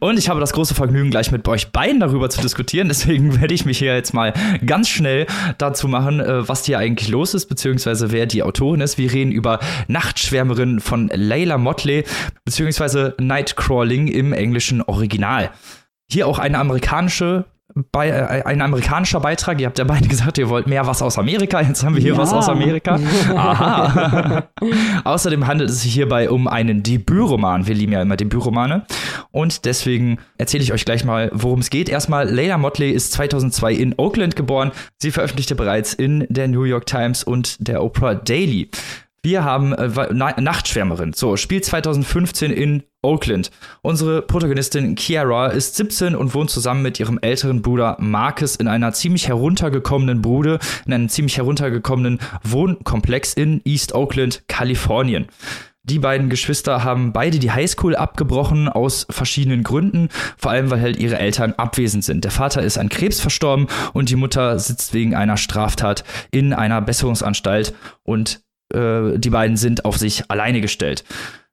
[0.00, 2.88] und ich habe das große Vergnügen, gleich mit euch beiden darüber zu diskutieren.
[2.88, 4.34] Deswegen werde ich mich hier jetzt mal
[4.66, 5.28] ganz schnell
[5.58, 8.98] dazu machen, äh, was hier eigentlich los ist, beziehungsweise wer die Autorin ist.
[8.98, 12.02] Wir reden über Nachtschwärmerin von Layla Motley,
[12.44, 15.52] beziehungsweise Nightcrawling im englischen Original.
[16.10, 17.44] Hier auch eine amerikanische
[17.92, 19.60] bei, äh, ein amerikanischer Beitrag.
[19.60, 21.60] Ihr habt ja beide gesagt, ihr wollt mehr was aus Amerika.
[21.60, 22.18] Jetzt haben wir hier ja.
[22.18, 22.98] was aus Amerika.
[23.34, 24.48] Aha.
[25.04, 27.66] Außerdem handelt es sich hierbei um einen Debütroman.
[27.66, 28.84] Wir lieben ja immer Debütromane.
[29.30, 31.88] Und deswegen erzähle ich euch gleich mal, worum es geht.
[31.88, 34.70] Erstmal, Leila Motley ist 2002 in Oakland geboren.
[34.98, 38.70] Sie veröffentlichte bereits in der New York Times und der Oprah Daily.
[39.24, 41.14] Wir haben äh, Nachtschwärmerin.
[41.14, 43.50] So, spielt 2015 in Oakland.
[43.80, 48.92] Unsere Protagonistin Kiara ist 17 und wohnt zusammen mit ihrem älteren Bruder Marcus in einer
[48.92, 55.26] ziemlich heruntergekommenen Bude, in einem ziemlich heruntergekommenen Wohnkomplex in East Oakland, Kalifornien.
[55.84, 60.98] Die beiden Geschwister haben beide die Highschool abgebrochen aus verschiedenen Gründen, vor allem weil halt
[60.98, 62.24] ihre Eltern abwesend sind.
[62.24, 66.82] Der Vater ist an Krebs verstorben und die Mutter sitzt wegen einer Straftat in einer
[66.82, 71.04] Besserungsanstalt und äh, die beiden sind auf sich alleine gestellt.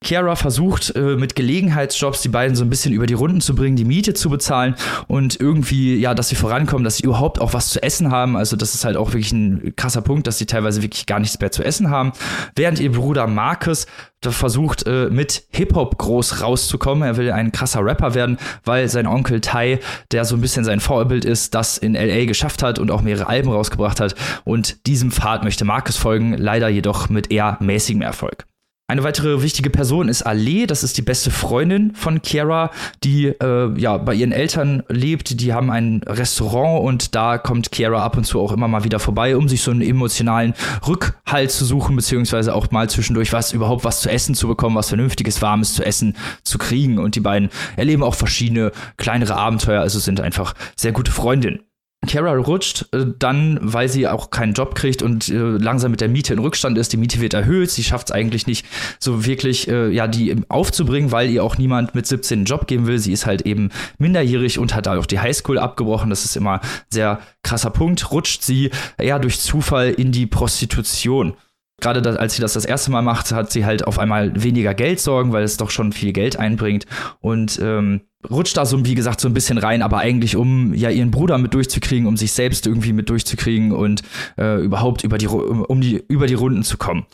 [0.03, 3.75] Chiara versucht äh, mit Gelegenheitsjobs die beiden so ein bisschen über die Runden zu bringen,
[3.75, 4.75] die Miete zu bezahlen
[5.07, 8.35] und irgendwie, ja, dass sie vorankommen, dass sie überhaupt auch was zu essen haben.
[8.35, 11.39] Also das ist halt auch wirklich ein krasser Punkt, dass sie teilweise wirklich gar nichts
[11.39, 12.13] mehr zu essen haben.
[12.55, 13.85] Während ihr Bruder Marcus
[14.23, 17.03] versucht, äh, mit Hip-Hop groß rauszukommen.
[17.03, 19.79] Er will ein krasser Rapper werden, weil sein Onkel Ty,
[20.11, 23.27] der so ein bisschen sein Vorbild ist, das in LA geschafft hat und auch mehrere
[23.27, 24.15] Alben rausgebracht hat.
[24.43, 28.45] Und diesem Pfad möchte Marcus folgen, leider jedoch mit eher mäßigem Erfolg.
[28.91, 32.71] Eine weitere wichtige Person ist Ale, das ist die beste Freundin von Kiara,
[33.05, 35.39] die äh, ja bei ihren Eltern lebt.
[35.39, 38.99] Die haben ein Restaurant und da kommt Kiara ab und zu auch immer mal wieder
[38.99, 43.85] vorbei, um sich so einen emotionalen Rückhalt zu suchen, beziehungsweise auch mal zwischendurch was überhaupt
[43.85, 46.99] was zu essen zu bekommen, was vernünftiges, warmes zu essen zu kriegen.
[46.99, 51.61] Und die beiden erleben auch verschiedene kleinere Abenteuer, also sind einfach sehr gute Freundinnen.
[52.07, 56.09] Kara rutscht äh, dann, weil sie auch keinen Job kriegt und äh, langsam mit der
[56.09, 56.91] Miete in Rückstand ist.
[56.91, 57.69] Die Miete wird erhöht.
[57.69, 58.65] Sie schafft es eigentlich nicht
[58.99, 62.87] so wirklich, äh, ja, die aufzubringen, weil ihr auch niemand mit 17 einen Job geben
[62.87, 62.97] will.
[62.97, 66.09] Sie ist halt eben minderjährig und hat auch die Highschool abgebrochen.
[66.09, 68.11] Das ist immer sehr krasser Punkt.
[68.11, 71.35] Rutscht sie eher durch Zufall in die Prostitution
[71.82, 74.73] gerade da, als sie das das erste Mal macht, hat sie halt auf einmal weniger
[74.73, 76.86] Geldsorgen, weil es doch schon viel Geld einbringt
[77.19, 80.89] und ähm, rutscht da so, wie gesagt, so ein bisschen rein, aber eigentlich um ja
[80.89, 84.03] ihren Bruder mit durchzukriegen, um sich selbst irgendwie mit durchzukriegen und
[84.38, 87.05] äh, überhaupt über die, um die, über die Runden zu kommen.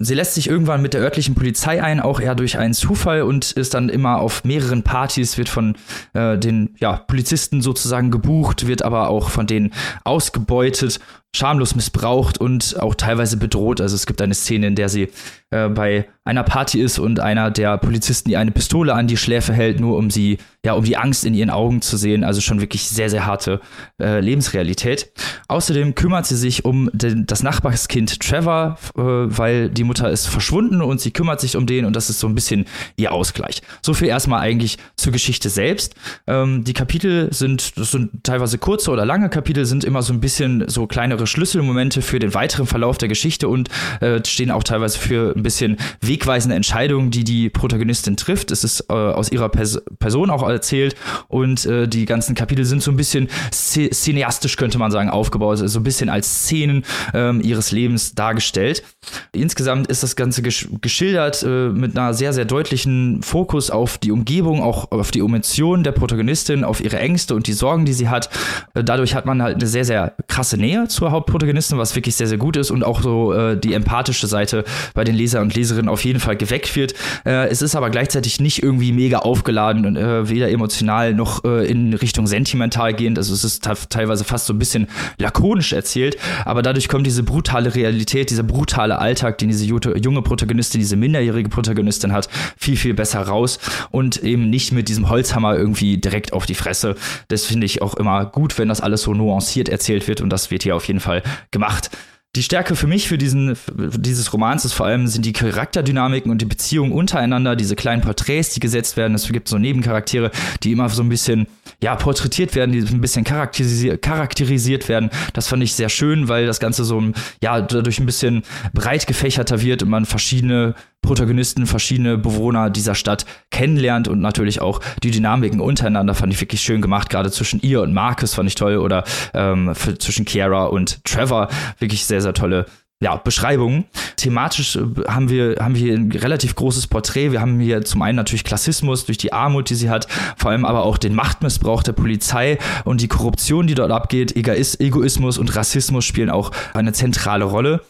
[0.00, 3.50] Sie lässt sich irgendwann mit der örtlichen Polizei ein, auch eher durch einen Zufall und
[3.50, 5.74] ist dann immer auf mehreren Partys, wird von
[6.12, 9.72] äh, den ja, Polizisten sozusagen gebucht, wird aber auch von denen
[10.04, 11.00] ausgebeutet
[11.34, 13.80] schamlos missbraucht und auch teilweise bedroht.
[13.80, 15.08] Also es gibt eine Szene, in der sie
[15.50, 19.54] äh, bei einer Party ist und einer der Polizisten ihr eine Pistole an die Schläfe
[19.54, 22.22] hält, nur um sie, ja, um die Angst in ihren Augen zu sehen.
[22.22, 23.60] Also schon wirklich sehr, sehr harte
[24.00, 25.10] äh, Lebensrealität.
[25.48, 30.82] Außerdem kümmert sie sich um den, das Nachbarskind Trevor, äh, weil die Mutter ist verschwunden
[30.82, 32.66] und sie kümmert sich um den und das ist so ein bisschen
[32.96, 33.62] ihr Ausgleich.
[33.80, 35.94] So viel erstmal eigentlich zur Geschichte selbst.
[36.26, 40.20] Ähm, die Kapitel sind, das sind teilweise kurze oder lange Kapitel, sind immer so ein
[40.20, 43.68] bisschen so kleine kleinere Schlüsselmomente für den weiteren Verlauf der Geschichte und
[44.00, 48.52] äh, stehen auch teilweise für ein bisschen wegweisende Entscheidungen, die die Protagonistin trifft.
[48.52, 50.94] Es ist äh, aus ihrer Pers Person auch erzählt
[51.26, 55.80] und äh, die ganzen Kapitel sind so ein bisschen cineastisch, könnte man sagen, aufgebaut, so
[55.80, 58.84] ein bisschen als Szenen ähm, ihres Lebens dargestellt.
[59.32, 64.12] Insgesamt ist das Ganze gesch geschildert äh, mit einer sehr, sehr deutlichen Fokus auf die
[64.12, 68.08] Umgebung, auch auf die Emotionen der Protagonistin, auf ihre Ängste und die Sorgen, die sie
[68.08, 68.30] hat.
[68.74, 72.26] Äh, dadurch hat man halt eine sehr, sehr krasse Nähe zur Hauptprotagonistin, was wirklich sehr,
[72.26, 75.88] sehr gut ist und auch so äh, die empathische Seite bei den Leser und Leserinnen
[75.88, 76.94] auf jeden Fall geweckt wird.
[77.24, 81.66] Äh, es ist aber gleichzeitig nicht irgendwie mega aufgeladen und äh, weder emotional noch äh,
[81.66, 83.18] in Richtung sentimental gehend.
[83.18, 84.88] Also es ist teilweise fast so ein bisschen
[85.18, 90.80] lakonisch erzählt, aber dadurch kommt diese brutale Realität, dieser brutale Alltag, den diese junge Protagonistin,
[90.80, 93.58] diese minderjährige Protagonistin hat, viel, viel besser raus
[93.90, 96.96] und eben nicht mit diesem Holzhammer irgendwie direkt auf die Fresse.
[97.28, 100.50] Das finde ich auch immer gut, wenn das alles so nuanciert erzählt wird und das
[100.50, 101.90] wird hier auf jeden jeden Fall gemacht.
[102.36, 106.30] Die Stärke für mich für diesen für dieses Romans ist vor allem sind die Charakterdynamiken
[106.30, 109.14] und die Beziehungen untereinander, diese kleinen Porträts, die gesetzt werden.
[109.14, 110.30] Es gibt so Nebencharaktere,
[110.62, 111.46] die immer so ein bisschen
[111.82, 115.08] ja porträtiert werden, die ein bisschen charakterisiert, charakterisiert werden.
[115.32, 117.02] Das fand ich sehr schön, weil das Ganze so
[117.42, 118.42] ja dadurch ein bisschen
[118.74, 124.80] breit gefächerter wird und man verschiedene Protagonisten, verschiedene Bewohner dieser Stadt kennenlernt und natürlich auch
[125.02, 127.08] die Dynamiken untereinander fand ich wirklich schön gemacht.
[127.08, 132.04] Gerade zwischen ihr und Marcus fand ich toll oder ähm, zwischen Kiara und Trevor wirklich
[132.04, 132.66] sehr, sehr tolle
[133.00, 133.84] ja, Beschreibungen.
[134.16, 137.30] Thematisch äh, haben wir, haben wir hier ein relativ großes Porträt.
[137.30, 140.64] Wir haben hier zum einen natürlich Klassismus durch die Armut, die sie hat, vor allem
[140.64, 144.34] aber auch den Machtmissbrauch der Polizei und die Korruption, die dort abgeht.
[144.34, 147.82] Egoismus und Rassismus spielen auch eine zentrale Rolle.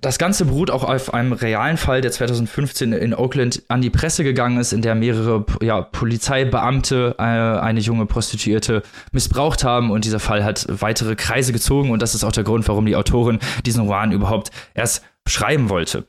[0.00, 4.24] Das Ganze beruht auch auf einem realen Fall, der 2015 in Oakland an die Presse
[4.24, 10.18] gegangen ist, in der mehrere ja, Polizeibeamte äh, eine junge Prostituierte missbraucht haben und dieser
[10.18, 13.82] Fall hat weitere Kreise gezogen und das ist auch der Grund, warum die Autorin diesen
[13.82, 16.06] Roman überhaupt erst schreiben wollte.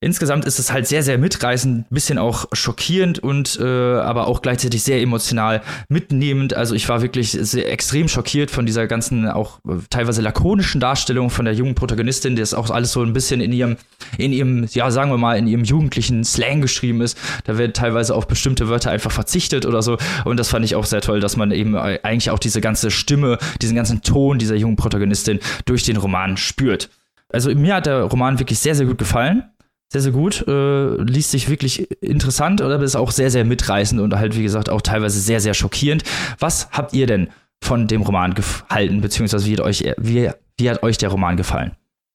[0.00, 4.84] Insgesamt ist es halt sehr, sehr mitreißend, bisschen auch schockierend und äh, aber auch gleichzeitig
[4.84, 6.54] sehr emotional mitnehmend.
[6.54, 11.30] Also ich war wirklich sehr extrem schockiert von dieser ganzen auch äh, teilweise lakonischen Darstellung
[11.30, 13.76] von der jungen Protagonistin, die das auch alles so ein bisschen in ihrem,
[14.18, 17.18] in ihrem, ja, sagen wir mal, in ihrem jugendlichen Slang geschrieben ist.
[17.42, 19.98] Da wird teilweise auf bestimmte Wörter einfach verzichtet oder so.
[20.24, 23.38] Und das fand ich auch sehr toll, dass man eben eigentlich auch diese ganze Stimme,
[23.60, 26.88] diesen ganzen Ton dieser jungen Protagonistin durch den Roman spürt.
[27.30, 29.44] Also mir hat der Roman wirklich sehr, sehr gut gefallen.
[29.92, 30.46] sehr, sehr gut.
[30.46, 34.68] Äh, liest sich wirklich interessant, oder ist auch sehr, sehr mitreißend und halt, wie gesagt,
[34.70, 36.04] auch teilweise sehr, sehr schockierend.
[36.38, 37.28] Was habt ihr denn
[37.62, 41.72] von dem Roman gehalten, beziehungsweise wie hat euch, wie, wie hat euch der Roman gefallen?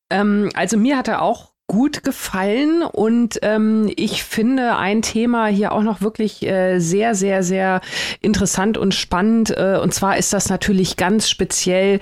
[0.09, 5.71] Ähm, also mir hat er auch gut gefallen und ähm, ich finde ein Thema hier
[5.71, 7.79] auch noch wirklich äh, sehr, sehr, sehr
[8.19, 9.49] interessant und spannend.
[9.49, 11.99] Äh, und zwar ist das natürlich ganz speziell,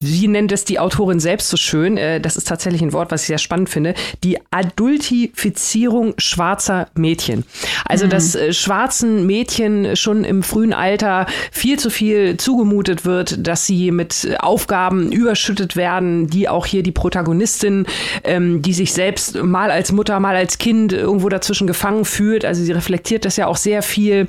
[0.00, 3.22] wie nennt es die Autorin selbst so schön, äh, das ist tatsächlich ein Wort, was
[3.22, 3.94] ich sehr spannend finde,
[4.24, 7.44] die Adultifizierung schwarzer Mädchen.
[7.84, 8.10] Also, mhm.
[8.10, 13.92] dass äh, schwarzen Mädchen schon im frühen Alter viel zu viel zugemutet wird, dass sie
[13.92, 17.86] mit Aufgaben überschüttet werden, die auch hier die Protagonistin,
[18.24, 22.44] ähm, die sich selbst selbst mal als Mutter, mal als Kind irgendwo dazwischen gefangen fühlt.
[22.46, 24.28] Also sie reflektiert das ja auch sehr viel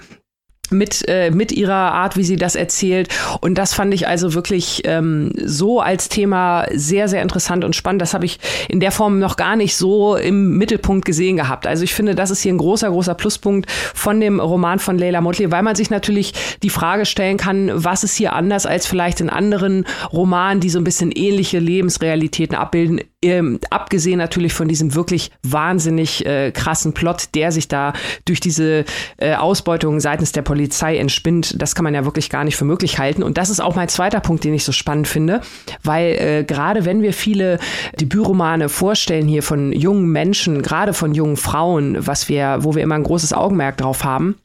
[0.72, 3.09] mit, äh, mit ihrer Art, wie sie das erzählt.
[3.41, 8.01] Und das fand ich also wirklich ähm, so als Thema sehr, sehr interessant und spannend.
[8.01, 11.68] Das habe ich in der Form noch gar nicht so im Mittelpunkt gesehen gehabt.
[11.68, 15.22] Also ich finde, das ist hier ein großer, großer Pluspunkt von dem Roman von Leila
[15.22, 19.22] Motley, weil man sich natürlich die Frage stellen kann, was ist hier anders als vielleicht
[19.22, 24.93] in anderen Romanen, die so ein bisschen ähnliche Lebensrealitäten abbilden, ähm, abgesehen natürlich von diesem
[24.93, 27.93] wirklich wahnsinnig äh, krassen Plot, der sich da
[28.26, 28.86] durch diese
[29.18, 30.54] äh, Ausbeutung seitens der Polizei
[30.97, 33.23] entspinnt, das kann man ja wirklich gar nicht für möglich halten.
[33.23, 35.41] Und das ist auch mein zweiter Punkt, den ich so spannend finde,
[35.83, 37.59] weil äh, gerade wenn wir viele
[37.99, 42.95] Debütromane vorstellen hier von jungen Menschen, gerade von jungen Frauen, was wir, wo wir immer
[42.95, 44.35] ein großes Augenmerk drauf haben,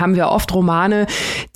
[0.00, 1.06] haben wir oft Romane,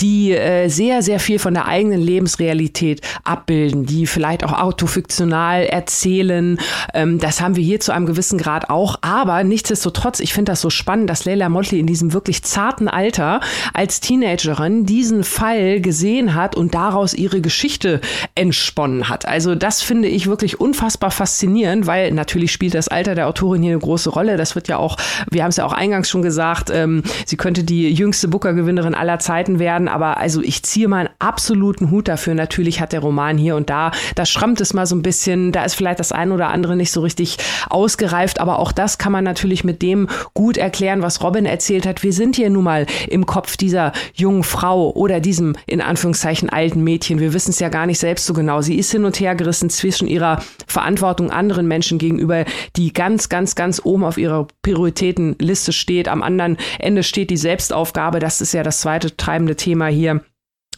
[0.01, 6.59] die äh, sehr, sehr viel von der eigenen Lebensrealität abbilden, die vielleicht auch autofiktional erzählen.
[6.95, 8.97] Ähm, das haben wir hier zu einem gewissen Grad auch.
[9.01, 13.41] Aber nichtsdestotrotz, ich finde das so spannend, dass Leila Motley in diesem wirklich zarten Alter
[13.75, 18.01] als Teenagerin diesen Fall gesehen hat und daraus ihre Geschichte
[18.35, 19.27] entsponnen hat.
[19.27, 23.73] Also das finde ich wirklich unfassbar faszinierend, weil natürlich spielt das Alter der Autorin hier
[23.73, 24.37] eine große Rolle.
[24.37, 24.97] Das wird ja auch,
[25.31, 29.19] wir haben es ja auch eingangs schon gesagt, ähm, sie könnte die jüngste Booker-Gewinnerin aller
[29.19, 29.89] Zeiten werden.
[29.89, 32.35] Aber also ich ziehe mal einen absoluten Hut dafür.
[32.35, 35.65] Natürlich hat der Roman hier und da, da schrammt es mal so ein bisschen, da
[35.65, 38.41] ist vielleicht das eine oder andere nicht so richtig ausgereift.
[38.41, 42.03] Aber auch das kann man natürlich mit dem gut erklären, was Robin erzählt hat.
[42.03, 46.83] Wir sind hier nun mal im Kopf dieser jungen Frau oder diesem in Anführungszeichen alten
[46.85, 47.21] Mädchen.
[47.21, 48.61] Wir wissen es ja gar nicht selbst so genau.
[48.61, 52.45] Sie ist hin und her gerissen zwischen ihrer Verantwortung anderen Menschen gegenüber,
[52.77, 56.09] die ganz, ganz, ganz oben auf ihrer Prioritätenliste steht.
[56.09, 60.21] Am anderen Ende steht die Selbstaufgabe das ist ja das zweite treibende Thema hier.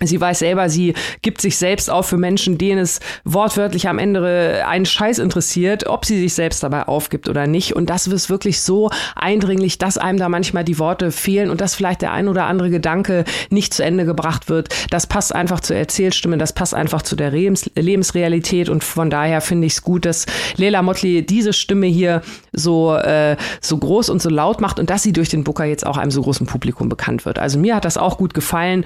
[0.01, 0.92] Sie weiß selber, sie
[1.22, 6.05] gibt sich selbst auf für Menschen, denen es wortwörtlich am Ende einen Scheiß interessiert, ob
[6.05, 7.76] sie sich selbst dabei aufgibt oder nicht.
[7.76, 11.76] Und das ist wirklich so eindringlich, dass einem da manchmal die Worte fehlen und dass
[11.76, 14.68] vielleicht der ein oder andere Gedanke nicht zu Ende gebracht wird.
[14.90, 18.68] Das passt einfach zur Erzählstimme, das passt einfach zu der Lebens Lebensrealität.
[18.68, 20.26] Und von daher finde ich es gut, dass
[20.57, 22.22] Lela Motley diese Stimme hier
[22.53, 25.86] so, äh, so groß und so laut macht und dass sie durch den Booker jetzt
[25.86, 27.38] auch einem so großen Publikum bekannt wird.
[27.38, 28.84] Also mir hat das auch gut gefallen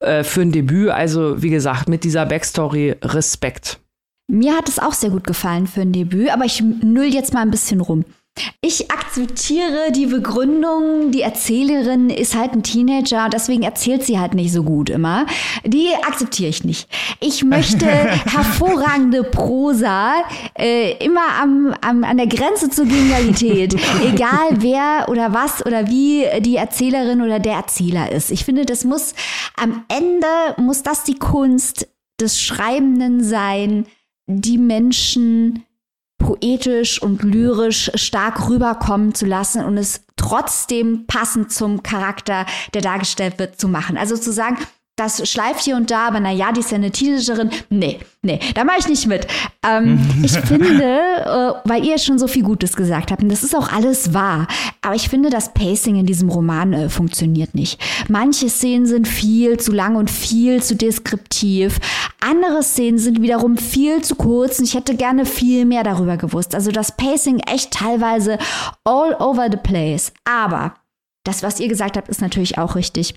[0.00, 0.90] äh, für ein Debüt.
[0.90, 3.80] Also wie gesagt, mit dieser Backstory Respekt.
[4.28, 7.42] Mir hat es auch sehr gut gefallen für ein Debüt, aber ich null jetzt mal
[7.42, 8.04] ein bisschen rum.
[8.62, 14.52] Ich akzeptiere die Begründung, die Erzählerin ist halt ein Teenager, deswegen erzählt sie halt nicht
[14.52, 15.26] so gut immer.
[15.64, 16.88] Die akzeptiere ich nicht.
[17.20, 20.12] Ich möchte hervorragende Prosa,
[20.58, 23.74] äh, immer am, am, an der Grenze zur Genialität,
[24.04, 28.30] egal wer oder was oder wie die Erzählerin oder der Erzähler ist.
[28.30, 29.14] Ich finde, das muss
[29.56, 30.26] am Ende,
[30.58, 31.88] muss das die Kunst
[32.20, 33.86] des Schreibenden sein,
[34.26, 35.64] die Menschen
[36.20, 43.40] poetisch und lyrisch stark rüberkommen zu lassen und es trotzdem passend zum Charakter, der dargestellt
[43.40, 43.96] wird, zu machen.
[43.96, 44.58] Also zu sagen,
[45.00, 47.50] das schleift hier und da, aber naja, die ist ja eine Teenagerin.
[47.70, 49.26] Nee, nee, da mache ich nicht mit.
[49.66, 53.56] Ähm, ich finde, äh, weil ihr schon so viel Gutes gesagt habt, und das ist
[53.56, 54.46] auch alles wahr,
[54.82, 57.80] aber ich finde, das Pacing in diesem Roman äh, funktioniert nicht.
[58.08, 61.78] Manche Szenen sind viel zu lang und viel zu deskriptiv.
[62.20, 66.54] Andere Szenen sind wiederum viel zu kurz und ich hätte gerne viel mehr darüber gewusst.
[66.54, 68.36] Also das Pacing echt teilweise
[68.84, 70.12] all over the place.
[70.24, 70.74] Aber
[71.24, 73.14] das, was ihr gesagt habt, ist natürlich auch richtig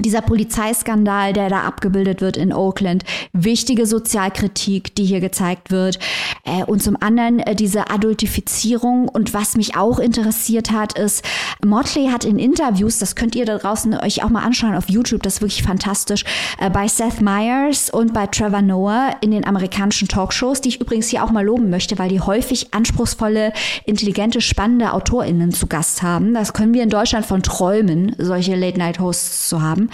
[0.00, 6.00] dieser Polizeiskandal, der da abgebildet wird in Oakland, wichtige Sozialkritik, die hier gezeigt wird.
[6.44, 9.08] Äh, und zum anderen äh, diese Adultifizierung.
[9.08, 11.24] Und was mich auch interessiert hat, ist,
[11.64, 15.22] Motley hat in Interviews, das könnt ihr da draußen euch auch mal anschauen auf YouTube,
[15.22, 16.24] das ist wirklich fantastisch,
[16.58, 21.08] äh, bei Seth Meyers und bei Trevor Noah in den amerikanischen Talkshows, die ich übrigens
[21.08, 23.52] hier auch mal loben möchte, weil die häufig anspruchsvolle,
[23.86, 26.34] intelligente, spannende AutorInnen zu Gast haben.
[26.34, 29.83] Das können wir in Deutschland von träumen, solche Late-Night-Hosts zu haben.
[29.84, 29.90] Haben.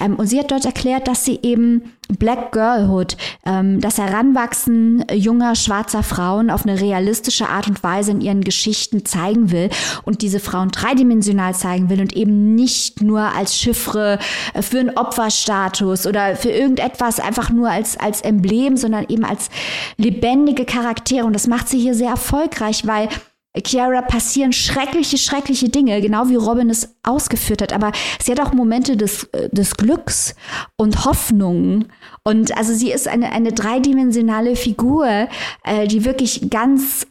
[0.00, 1.82] Ähm, und sie hat dort erklärt, dass sie eben
[2.18, 3.16] Black Girlhood,
[3.46, 9.06] ähm, das Heranwachsen junger schwarzer Frauen auf eine realistische Art und Weise in ihren Geschichten
[9.06, 9.70] zeigen will
[10.04, 14.18] und diese Frauen dreidimensional zeigen will und eben nicht nur als Chiffre
[14.54, 19.48] äh, für einen Opferstatus oder für irgendetwas einfach nur als, als Emblem, sondern eben als
[19.96, 21.24] lebendige Charaktere.
[21.24, 23.08] Und das macht sie hier sehr erfolgreich, weil
[23.60, 27.72] Chiara passieren schreckliche, schreckliche Dinge, genau wie Robin es ausgeführt hat.
[27.72, 27.92] Aber
[28.22, 30.34] sie hat auch Momente des, äh, des Glücks
[30.76, 31.86] und Hoffnung.
[32.24, 35.28] Und also sie ist eine, eine dreidimensionale Figur,
[35.64, 37.06] äh, die wirklich ganz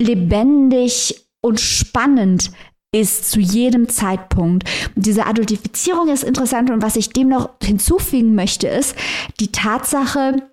[0.00, 2.50] lebendig und spannend
[2.92, 4.68] ist zu jedem Zeitpunkt.
[4.94, 8.96] Und diese Adultifizierung ist interessant und was ich dem noch hinzufügen möchte, ist
[9.38, 10.50] die Tatsache,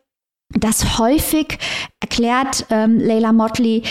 [0.50, 1.58] dass häufig
[2.00, 3.84] erklärt ähm, Leila Motley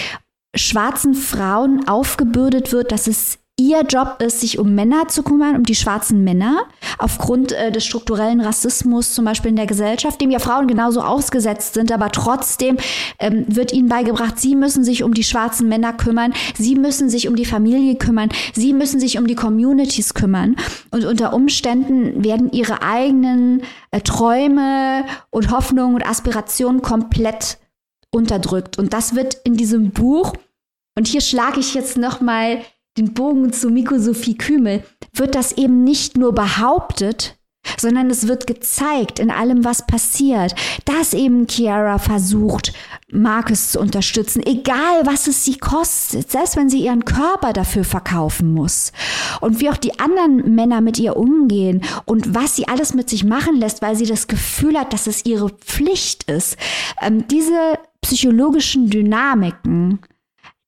[0.56, 5.62] schwarzen Frauen aufgebürdet wird, dass es ihr Job ist, sich um Männer zu kümmern, um
[5.62, 6.64] die schwarzen Männer,
[6.98, 11.72] aufgrund äh, des strukturellen Rassismus zum Beispiel in der Gesellschaft, dem ja Frauen genauso ausgesetzt
[11.72, 12.76] sind, aber trotzdem
[13.18, 17.28] ähm, wird ihnen beigebracht, sie müssen sich um die schwarzen Männer kümmern, sie müssen sich
[17.28, 20.56] um die Familie kümmern, sie müssen sich um die Communities kümmern.
[20.90, 27.56] Und unter Umständen werden ihre eigenen äh, Träume und Hoffnungen und Aspirationen komplett
[28.10, 28.78] unterdrückt.
[28.78, 30.34] Und das wird in diesem Buch
[30.96, 32.58] und hier schlage ich jetzt noch mal
[32.96, 34.82] den Bogen zu Miko Sophie Kümel,
[35.12, 37.36] wird das eben nicht nur behauptet,
[37.78, 42.72] sondern es wird gezeigt in allem, was passiert, dass eben Chiara versucht,
[43.10, 48.52] Marcus zu unterstützen, egal was es sie kostet, selbst wenn sie ihren Körper dafür verkaufen
[48.52, 48.92] muss.
[49.40, 53.24] Und wie auch die anderen Männer mit ihr umgehen und was sie alles mit sich
[53.24, 56.56] machen lässt, weil sie das Gefühl hat, dass es ihre Pflicht ist.
[57.02, 60.00] Ähm, diese psychologischen Dynamiken,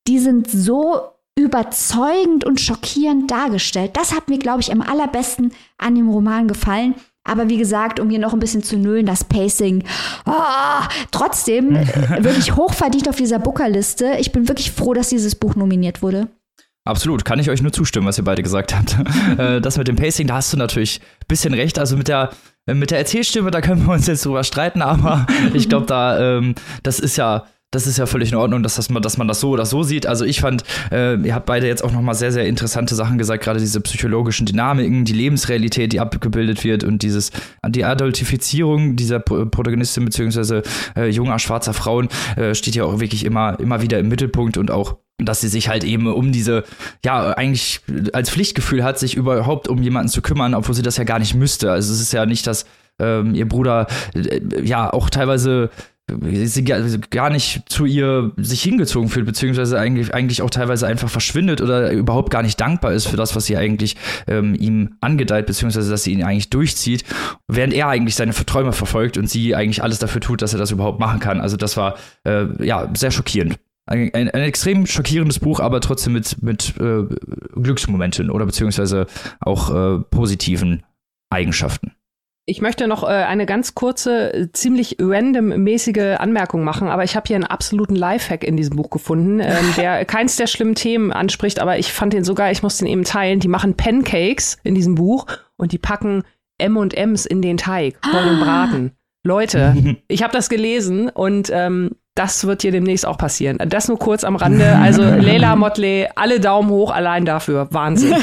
[0.09, 1.01] die sind so
[1.39, 3.93] überzeugend und schockierend dargestellt.
[3.95, 6.95] Das hat mir, glaube ich, am allerbesten an dem Roman gefallen.
[7.25, 9.85] Aber wie gesagt, um hier noch ein bisschen zu nullen, das Pacing.
[10.27, 10.33] Oh,
[11.11, 11.75] trotzdem
[12.19, 14.17] wirklich hochverdient auf dieser Bookerliste.
[14.19, 16.29] Ich bin wirklich froh, dass dieses Buch nominiert wurde.
[16.87, 18.97] Absolut, kann ich euch nur zustimmen, was ihr beide gesagt habt.
[19.39, 21.79] Äh, das mit dem Pacing, da hast du natürlich ein bisschen recht.
[21.79, 22.31] Also mit der,
[22.67, 26.55] mit der Erzählstimme, da können wir uns jetzt drüber streiten, aber ich glaube, da, ähm,
[26.83, 29.41] das ist ja das ist ja völlig in Ordnung, dass, das man, dass man das
[29.41, 30.07] so oder so sieht.
[30.07, 33.45] Also ich fand, äh, ihr habt beide jetzt auch nochmal sehr, sehr interessante Sachen gesagt,
[33.45, 37.31] gerade diese psychologischen Dynamiken, die Lebensrealität, die abgebildet wird und dieses,
[37.67, 40.63] die Adultifizierung dieser Protagonistin beziehungsweise
[40.97, 44.71] äh, junger schwarzer Frauen äh, steht ja auch wirklich immer, immer wieder im Mittelpunkt und
[44.71, 46.63] auch dass sie sich halt eben um diese,
[47.05, 47.81] ja, eigentlich
[48.13, 51.35] als Pflichtgefühl hat, sich überhaupt um jemanden zu kümmern, obwohl sie das ja gar nicht
[51.35, 51.73] müsste.
[51.73, 52.67] Also es ist ja nicht, dass
[53.01, 55.71] ähm, ihr Bruder äh, ja auch teilweise
[56.45, 61.61] sie gar nicht zu ihr sich hingezogen fühlt, beziehungsweise eigentlich, eigentlich auch teilweise einfach verschwindet
[61.61, 63.97] oder überhaupt gar nicht dankbar ist für das, was sie eigentlich
[64.27, 67.05] ähm, ihm angedeiht, beziehungsweise dass sie ihn eigentlich durchzieht,
[67.47, 70.71] während er eigentlich seine Träume verfolgt und sie eigentlich alles dafür tut, dass er das
[70.71, 71.41] überhaupt machen kann.
[71.41, 73.59] Also das war äh, ja sehr schockierend.
[73.87, 77.05] Ein, ein, ein, extrem schockierendes Buch, aber trotzdem mit, mit äh,
[77.55, 79.07] Glücksmomenten oder beziehungsweise
[79.41, 80.83] auch äh, positiven
[81.31, 81.93] Eigenschaften.
[82.51, 87.37] Ich möchte noch äh, eine ganz kurze, ziemlich random-mäßige Anmerkung machen, aber ich habe hier
[87.37, 91.79] einen absoluten Lifehack in diesem Buch gefunden, ähm, der keins der schlimmen Themen anspricht, aber
[91.79, 93.41] ich fand den sogar, ich muss den eben teilen.
[93.41, 95.27] Die machen Pancakes in diesem Buch
[95.59, 96.23] und die packen
[96.57, 98.93] M&Ms in den Teig vor dem Braten.
[99.25, 103.59] Leute, ich habe das gelesen und ähm, das wird hier demnächst auch passieren.
[103.69, 104.75] Das nur kurz am Rande.
[104.75, 107.69] Also Leila Motley, alle Daumen hoch allein dafür.
[107.73, 108.17] Wahnsinn.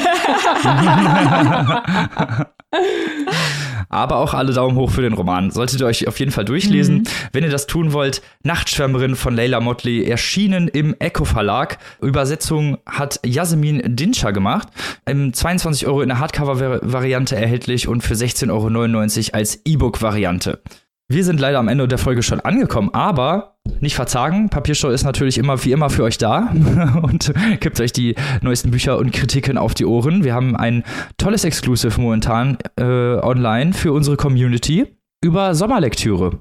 [3.89, 5.51] Aber auch alle Daumen hoch für den Roman.
[5.51, 6.97] Solltet ihr euch auf jeden Fall durchlesen.
[6.97, 7.03] Mhm.
[7.31, 11.77] Wenn ihr das tun wollt, Nachtschwärmerin von Leila Motley, erschienen im Echo Verlag.
[12.01, 14.67] Übersetzung hat Yasemin Dinscher gemacht.
[15.05, 20.61] Im 22 Euro in der Hardcover-Variante erhältlich und für 16,99 Euro als E-Book-Variante.
[21.07, 24.49] Wir sind leider am Ende der Folge schon angekommen, aber nicht verzagen.
[24.49, 26.51] Papiershow ist natürlich immer wie immer für euch da
[27.03, 30.23] und gibt euch die neuesten Bücher und Kritiken auf die Ohren.
[30.23, 30.83] Wir haben ein
[31.17, 36.39] tolles Exclusive momentan äh, online für unsere Community über Sommerlektüre.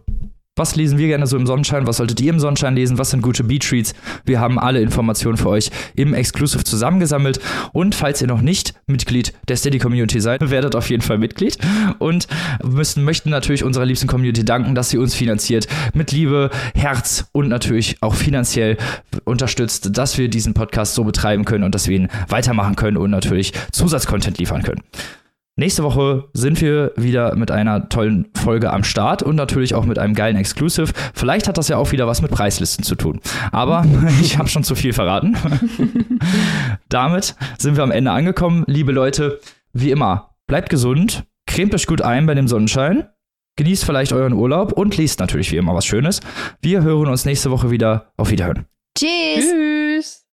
[0.56, 1.88] Was lesen wir gerne so im Sonnenschein?
[1.88, 2.96] Was solltet ihr im Sonnenschein lesen?
[2.96, 3.92] Was sind gute Beat-Treats?
[4.24, 7.40] Wir haben alle Informationen für euch im Exclusive zusammengesammelt.
[7.72, 11.58] Und falls ihr noch nicht Mitglied der Steady Community seid, werdet auf jeden Fall Mitglied.
[11.98, 12.28] Und
[12.62, 15.66] müssen, möchten natürlich unserer liebsten Community danken, dass sie uns finanziert.
[15.92, 18.76] Mit Liebe, Herz und natürlich auch finanziell
[19.24, 23.10] unterstützt, dass wir diesen Podcast so betreiben können und dass wir ihn weitermachen können und
[23.10, 24.82] natürlich Zusatzcontent liefern können.
[25.56, 30.00] Nächste Woche sind wir wieder mit einer tollen Folge am Start und natürlich auch mit
[30.00, 30.92] einem geilen Exclusive.
[31.14, 33.20] Vielleicht hat das ja auch wieder was mit Preislisten zu tun.
[33.52, 33.86] Aber
[34.20, 35.36] ich habe schon zu viel verraten.
[36.88, 38.64] Damit sind wir am Ende angekommen.
[38.66, 39.38] Liebe Leute,
[39.72, 43.08] wie immer, bleibt gesund, cremt euch gut ein bei dem Sonnenschein.
[43.56, 46.18] Genießt vielleicht euren Urlaub und liest natürlich wie immer was Schönes.
[46.62, 48.12] Wir hören uns nächste Woche wieder.
[48.16, 48.66] Auf Wiederhören.
[48.98, 49.44] Tschüss.
[49.44, 50.24] Tschüss.